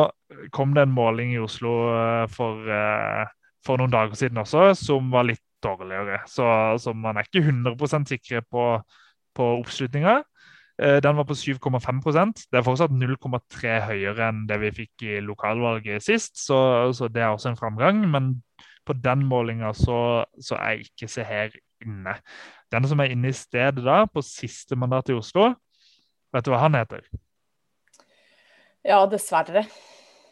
kom 0.52 0.74
det 0.76 0.84
en 0.84 0.96
måling 0.96 1.34
i 1.36 1.42
Oslo 1.42 1.74
uh, 1.92 2.24
for, 2.32 2.64
for, 3.64 3.80
noen 3.80 3.92
dager 3.92 4.16
siden 4.20 4.40
også 4.40 4.72
som 4.76 5.12
var 5.12 5.28
litt 5.28 5.44
dårligere. 5.64 6.22
Så, 6.30 6.46
så 6.80 6.94
man 6.94 7.18
er 7.18 7.28
ikke 7.28 7.44
100% 7.44 8.12
sikre 8.12 8.44
på, 8.46 8.66
på 9.36 9.52
oppslutninga. 9.58 10.20
Eh, 10.78 11.00
den 11.02 11.16
var 11.18 11.26
på 11.26 11.34
7,5% 11.34 12.44
Det 12.52 12.58
er 12.58 12.62
fortsatt 12.62 12.92
0,3 12.94 13.78
høyere 13.88 14.28
enn 14.30 14.44
det 14.46 14.60
vi 14.62 14.74
fikk 14.84 15.06
i 15.08 15.16
lokalvalget 15.24 16.04
sist, 16.06 16.36
så, 16.38 16.58
så 16.94 17.08
det 17.10 17.24
er 17.24 17.32
også 17.32 17.52
en 17.52 17.58
framgang. 17.58 18.04
Men 18.10 18.36
på 18.86 18.94
den 18.94 19.24
målinga 19.26 19.72
så, 19.76 20.24
så 20.40 20.58
er 20.62 20.84
ikke 20.84 21.10
Seher 21.10 21.56
inne. 21.84 22.14
Den 22.72 22.86
som 22.88 23.00
er 23.02 23.12
inne 23.14 23.32
i 23.32 23.36
stedet 23.36 23.82
da, 23.84 24.04
på 24.06 24.22
siste 24.24 24.78
mandat 24.78 25.10
i 25.10 25.18
Oslo, 25.18 25.50
vet 26.34 26.46
du 26.46 26.52
hva 26.54 26.62
han 26.62 26.78
heter? 26.78 27.04
Ja, 28.86 29.02
dessverre. 29.10 29.66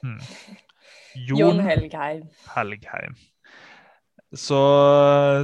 Hmm. 0.01 0.21
Jon, 1.17 1.39
Jon 1.41 1.61
Helgheim. 1.65 2.27
Helgheim. 2.55 3.17
Så, 4.35 4.59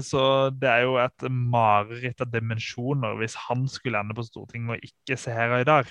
så, 0.02 0.50
det 0.58 0.68
er 0.68 0.82
jo 0.86 0.96
et 0.98 1.26
mareritt 1.30 2.22
av 2.24 2.32
dimensjoner 2.32 3.14
hvis 3.20 3.36
han 3.46 3.68
skulle 3.70 4.00
ende 4.02 4.16
på 4.16 4.24
Stortinget 4.26 4.74
og 4.74 4.88
ikke 4.88 5.18
se 5.20 5.34
her 5.34 5.54
i 5.60 5.68
dag. 5.68 5.90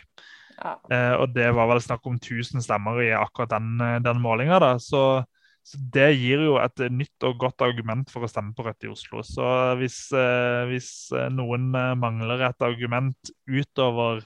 Ja. 0.57 0.75
Eh, 0.91 1.13
og 1.15 1.31
det 1.33 1.47
var 1.55 1.69
vel 1.71 1.81
snakk 1.81 2.05
om 2.09 2.19
1000 2.19 2.63
stemmer 2.65 2.99
i 3.01 3.13
akkurat 3.15 3.53
den, 3.55 3.79
den 4.03 4.19
målinga. 4.21 4.59
Så, 4.83 5.23
så, 5.63 5.79
det 5.95 6.11
gir 6.19 6.43
jo 6.49 6.59
et 6.61 6.83
nytt 6.91 7.27
og 7.29 7.39
godt 7.41 7.63
argument 7.65 8.11
for 8.11 8.27
å 8.27 8.29
stemme 8.29 8.53
på 8.57 8.67
Rødt 8.67 8.85
i 8.85 8.91
Oslo. 8.91 9.23
Så 9.25 9.47
hvis, 9.79 10.03
eh, 10.11 10.67
hvis 10.69 10.91
noen 11.31 11.71
mangler 11.71 12.49
et 12.49 12.67
argument 12.67 13.33
utover 13.47 14.25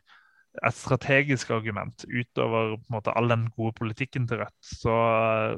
et 0.64 0.76
strategisk 0.76 1.50
argument 1.52 2.06
utover 2.08 2.76
måte, 2.92 3.12
all 3.12 3.28
den 3.32 3.48
gode 3.56 3.76
politikken 3.76 4.28
til 4.28 4.42
Rødt, 4.44 4.60
så, 4.64 4.98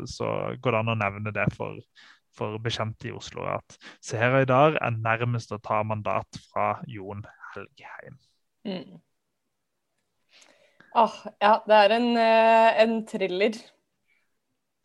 så 0.09 0.31
går 0.61 0.73
det 0.73 0.79
an 0.81 0.93
å 0.93 0.99
nevne 0.99 1.33
det 1.35 1.45
for, 1.53 1.77
for 2.37 2.59
bekjente 2.61 3.09
i 3.09 3.15
Oslo 3.15 3.45
at 3.49 3.77
Seher 4.03 4.41
Aydar 4.41 4.77
er 4.81 4.95
nærmest 4.95 5.53
å 5.55 5.61
ta 5.63 5.81
mandat 5.87 6.39
fra 6.51 6.77
Jon 6.89 7.25
Helgheim. 7.53 8.19
Mm. 8.67 8.99
Oh, 10.97 11.17
ja, 11.41 11.57
det 11.67 11.77
er 11.77 11.95
en, 11.97 12.07
eh, 12.17 12.83
en 12.83 12.99
thriller. 13.07 13.57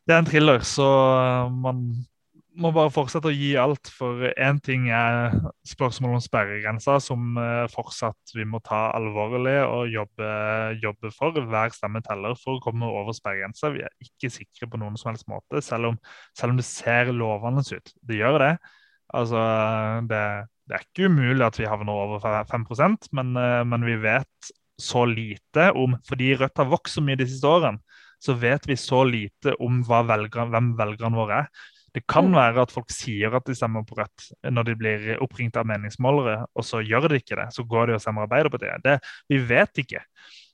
Det 0.03 0.15
er 0.15 0.19
en 0.19 0.27
thriller, 0.29 0.65
så 0.67 0.89
man 1.55 1.85
må 2.61 2.71
bare 2.75 2.93
fortsette 2.93 3.31
å 3.31 3.35
gi 3.35 3.53
alt. 3.61 3.89
For 3.95 4.27
én 4.31 4.59
ting 4.65 4.89
er 4.93 5.33
spørsmålet 5.69 6.19
om 6.19 6.25
sperregrensa, 6.25 6.99
som 7.03 7.39
eh, 7.41 7.65
fortsatt 7.73 8.35
vi 8.37 8.47
må 8.49 8.61
ta 8.65 8.85
alvorlig 8.97 9.57
og 9.65 9.93
jobbe, 9.93 10.31
jobbe, 10.83 11.13
for. 11.17 11.37
Hver 11.53 11.75
stemme 11.77 12.03
teller 12.05 12.37
for 12.41 12.59
å 12.59 12.65
komme 12.65 12.89
over 12.89 13.17
sperregrensa. 13.17 13.73
Vi 13.75 13.85
er 13.87 13.93
ikke 14.05 14.33
sikre 14.33 14.69
på 14.71 14.81
noen 14.81 14.99
som 15.01 15.13
helst 15.13 15.29
måte, 15.33 15.63
selv 15.65 15.93
om, 15.93 16.01
selv 16.39 16.55
om 16.55 16.61
det 16.61 16.69
ser 16.69 17.13
lovende 17.17 17.65
ut. 17.73 17.95
Det 18.09 18.21
gjør 18.21 18.41
det. 18.45 18.55
Altså, 19.13 19.41
det, 20.09 20.23
det, 20.69 20.77
er 20.77 20.87
ikke 20.87 21.11
umulig 21.13 21.45
at 21.45 21.59
vi 21.61 21.69
havner 21.69 21.93
over 21.93 22.23
5% 22.49 23.11
men, 23.17 23.35
eh, 23.37 23.61
men 23.69 23.85
vi 23.85 23.99
vet 24.01 24.53
så 24.81 25.05
lite 25.05 25.67
om 25.77 25.99
Fordi 26.09 26.31
Rødt 26.41 26.59
har 26.59 26.71
vokst 26.71 26.97
så 26.97 27.03
mye 27.05 27.19
de 27.21 27.27
siste 27.29 27.47
årene, 27.47 27.79
så 28.23 28.35
vet 28.39 28.65
vi 28.67 28.79
så 28.79 29.03
lite 29.05 29.53
om 29.63 29.83
velger, 29.85 30.49
hvem 30.49 30.73
velgerne 30.79 31.19
våre 31.19 31.43
er. 31.43 31.69
Det 31.93 32.05
kan 32.09 32.31
mm. 32.31 32.37
være 32.39 32.65
at 32.65 32.73
folk 32.73 32.93
sier 32.93 33.35
at 33.37 33.49
de 33.49 33.57
stemmer 33.57 33.85
på 33.85 33.99
Rødt 33.99 34.31
når 34.49 34.69
de 34.69 34.77
blir 34.81 35.09
oppringt 35.25 35.59
av 35.61 35.69
meningsmålere, 35.69 36.47
og 36.57 36.65
så 36.65 36.81
gjør 36.81 37.11
de 37.13 37.21
ikke 37.21 37.37
det. 37.39 37.51
Så 37.53 37.67
går 37.69 37.91
de 37.91 37.99
og 37.99 38.05
stemmer 38.05 38.27
Arbeiderpartiet. 38.27 38.85
Det, 38.85 38.99
vi 39.29 39.43
vet 39.51 39.83
ikke. 39.85 40.05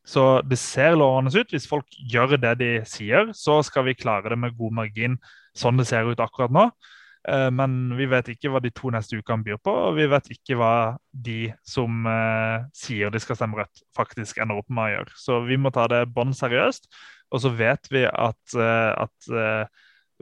Så 0.09 0.27
det 0.48 0.59
ser 0.59 0.96
lovende 0.96 1.33
ut. 1.37 1.51
Hvis 1.53 1.68
folk 1.68 1.98
gjør 2.11 2.38
det 2.40 2.55
de 2.62 2.70
sier, 2.88 3.33
så 3.37 3.61
skal 3.66 3.87
vi 3.90 3.98
klare 3.98 4.33
det 4.33 4.38
med 4.40 4.57
god 4.59 4.81
margin 4.83 5.18
sånn 5.59 5.81
det 5.81 5.88
ser 5.90 6.09
ut 6.09 6.22
akkurat 6.22 6.55
nå. 6.55 6.68
Eh, 7.29 7.48
men 7.55 7.77
vi 7.98 8.07
vet 8.09 8.31
ikke 8.33 8.53
hva 8.53 8.62
de 8.62 8.72
to 8.74 8.92
neste 8.94 9.18
ukene 9.18 9.44
byr 9.44 9.59
på, 9.61 9.74
og 9.88 9.98
vi 9.98 10.07
vet 10.11 10.31
ikke 10.33 10.57
hva 10.59 10.72
de 11.12 11.53
som 11.66 12.07
eh, 12.09 12.64
sier 12.77 13.12
de 13.12 13.20
skal 13.22 13.38
stemme 13.38 13.59
Rødt, 13.59 13.85
faktisk 13.96 14.40
ender 14.40 14.62
opp 14.62 14.70
med 14.70 14.87
å 14.87 14.94
gjøre. 14.94 15.18
Så 15.18 15.42
vi 15.48 15.59
må 15.61 15.74
ta 15.74 15.88
det 15.90 16.07
bånn 16.14 16.35
seriøst. 16.37 16.88
Og 17.29 17.42
så 17.44 17.52
vet 17.52 17.90
vi 17.92 18.06
at, 18.08 18.40
eh, 18.56 18.92
at 18.96 19.31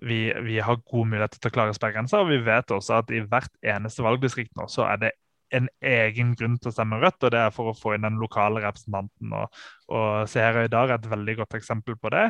vi, 0.02 0.20
vi, 0.44 0.58
har 0.60 0.82
god 0.84 1.08
mulighet 1.12 1.38
til 1.38 1.50
å 1.50 1.54
klare 1.54 1.76
sperregrensa. 1.76 2.20
Og 2.22 2.32
vi 2.32 2.40
vet 2.44 2.74
også 2.74 3.00
at 3.00 3.12
i 3.14 3.22
hvert 3.24 3.52
eneste 3.64 4.04
valgdistrikt 4.04 4.52
nå 4.58 4.68
så 4.72 4.86
er 4.90 5.00
det 5.04 5.14
en 5.54 5.68
egen 5.86 6.34
grunn 6.36 6.56
til 6.58 6.72
å 6.72 6.74
stemme 6.74 6.98
Rødt, 6.98 7.22
og 7.22 7.30
det 7.30 7.38
er 7.38 7.52
for 7.54 7.70
å 7.70 7.76
få 7.76 7.94
inn 7.94 8.06
den 8.06 8.18
lokale 8.18 8.64
representanten. 8.64 9.34
Og, 9.36 9.66
og 9.94 10.30
Seher 10.30 10.64
Øydar 10.64 10.90
er 10.90 10.98
et 10.98 11.10
veldig 11.10 11.36
godt 11.42 11.58
eksempel 11.60 11.98
på 12.00 12.10
det. 12.14 12.28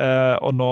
Uh, 0.00 0.36
og 0.46 0.54
nå, 0.56 0.68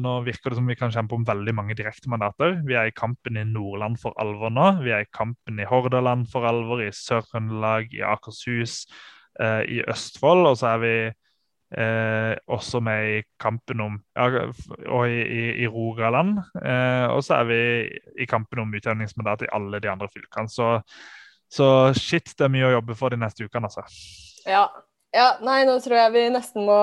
nå, 0.00 0.12
virker 0.24 0.52
det 0.52 0.56
som 0.60 0.68
vi 0.70 0.76
kan 0.78 0.92
kjempe 0.94 1.16
om 1.16 1.24
veldig 1.28 1.54
mange 1.56 1.76
direktemandater. 1.76 2.60
Vi 2.68 2.76
er 2.78 2.88
i 2.88 2.94
kampen 2.96 3.36
i 3.36 3.46
Nordland 3.48 3.98
for 4.00 4.16
alvor 4.22 4.52
nå. 4.54 4.68
Vi 4.84 4.94
er 4.94 5.04
i 5.04 5.10
kampen 5.12 5.60
i 5.60 5.66
Hordaland 5.68 6.28
for 6.32 6.46
alvor, 6.48 6.80
i 6.80 6.92
Sør-Trøndelag, 6.96 7.92
i 7.96 8.04
Akershus, 8.06 8.86
uh, 9.42 9.60
i 9.68 9.82
Østfold. 9.92 10.46
Og 10.52 10.56
så 10.60 10.70
er 10.74 10.84
vi 10.84 10.94
uh, 11.72 12.34
også 12.52 12.80
med 12.84 13.08
i 13.08 13.18
kampen 13.40 13.80
om 13.80 13.98
ja, 14.16 14.46
Og 14.88 15.08
i, 15.08 15.18
i, 15.22 15.42
i 15.64 15.66
Rogaland. 15.66 16.38
og 17.12 17.24
så 17.24 17.40
er 17.40 17.44
vi 17.48 17.60
i 18.22 18.26
kampen 18.28 18.62
om 18.62 18.74
utjevningsmandat 18.74 19.46
i 19.46 19.52
alle 19.52 19.80
de 19.80 19.90
andre 19.90 20.08
fylkene. 20.12 20.48
Så, 20.48 20.78
så 21.50 21.66
shit, 21.96 22.34
det 22.38 22.46
er 22.46 22.54
mye 22.54 22.70
å 22.70 22.76
jobbe 22.78 22.96
for 22.98 23.12
de 23.12 23.20
neste 23.20 23.44
ukene, 23.44 23.70
altså. 23.70 23.86
Ja, 24.46 24.66
ja, 25.12 25.26
nei, 25.44 25.58
nå 25.68 25.74
tror 25.84 25.98
jeg 25.98 26.12
vi 26.14 26.20
nesten 26.32 26.64
må 26.64 26.76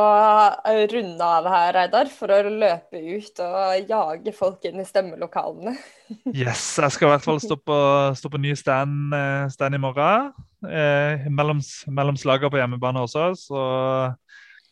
eh, 0.70 0.84
runde 0.92 1.26
av 1.26 1.48
her, 1.50 1.72
Reidar, 1.74 2.12
for 2.14 2.30
å 2.30 2.44
løpe 2.46 3.00
ut 3.02 3.42
og 3.42 3.90
jage 3.90 4.34
folk 4.38 4.68
inn 4.70 4.84
i 4.84 4.86
stemmelokalene. 4.86 5.74
yes, 6.44 6.62
jeg 6.78 6.94
skal 6.94 7.08
i 7.08 7.12
hvert 7.16 7.26
fall 7.26 7.42
stå 7.42 7.58
på, 7.58 7.80
stå 8.20 8.30
på 8.30 8.42
ny 8.44 8.54
stand, 8.60 9.16
eh, 9.18 9.48
stand, 9.50 9.80
i 9.80 9.82
morgen. 9.82 10.30
Eh, 10.62 11.26
mellom, 11.26 11.64
mellom 11.90 12.20
slagene 12.22 12.54
på 12.54 12.62
hjemmebane 12.62 13.02
også, 13.08 13.32
så 13.48 13.64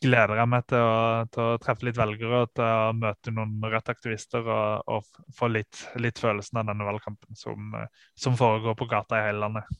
gleder 0.02 0.38
jeg 0.38 0.50
meg 0.50 0.66
til 0.70 0.84
å, 0.84 0.98
til 1.32 1.42
å, 1.44 1.58
treffe 1.62 1.88
litt 1.88 1.98
velgere 1.98 2.42
og 2.44 2.52
til 2.56 2.64
å 2.64 2.94
møte 2.96 3.34
noen 3.34 3.56
Rødt-aktivister 3.64 4.46
og, 4.46 4.90
og, 4.94 5.22
få 5.36 5.50
litt, 5.52 5.82
litt, 5.98 6.20
følelsen 6.22 6.60
av 6.60 6.70
denne 6.70 6.86
valgkampen 6.86 7.38
som, 7.38 7.74
som 8.18 8.38
foregår 8.38 8.78
på 8.78 8.88
gata 8.90 9.18
i 9.18 9.26
hele 9.28 9.42
landet. 9.46 9.78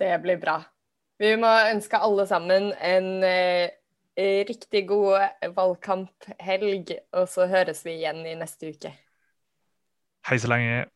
Det 0.00 0.12
blir 0.22 0.40
bra. 0.40 0.60
Vi 1.20 1.34
må 1.36 1.50
ønske 1.68 2.00
alle 2.00 2.24
sammen 2.26 2.70
en 2.72 3.10
eh, 3.26 3.68
riktig 4.48 4.86
god 4.88 5.52
valgkamphelg, 5.56 6.94
og 7.12 7.28
så 7.28 7.48
høres 7.50 7.84
vi 7.84 7.98
igjen 7.98 8.24
i 8.24 8.38
neste 8.40 8.72
uke. 8.72 8.94
Hei 10.28 10.40
så 10.40 10.48
lenge. 10.52 10.86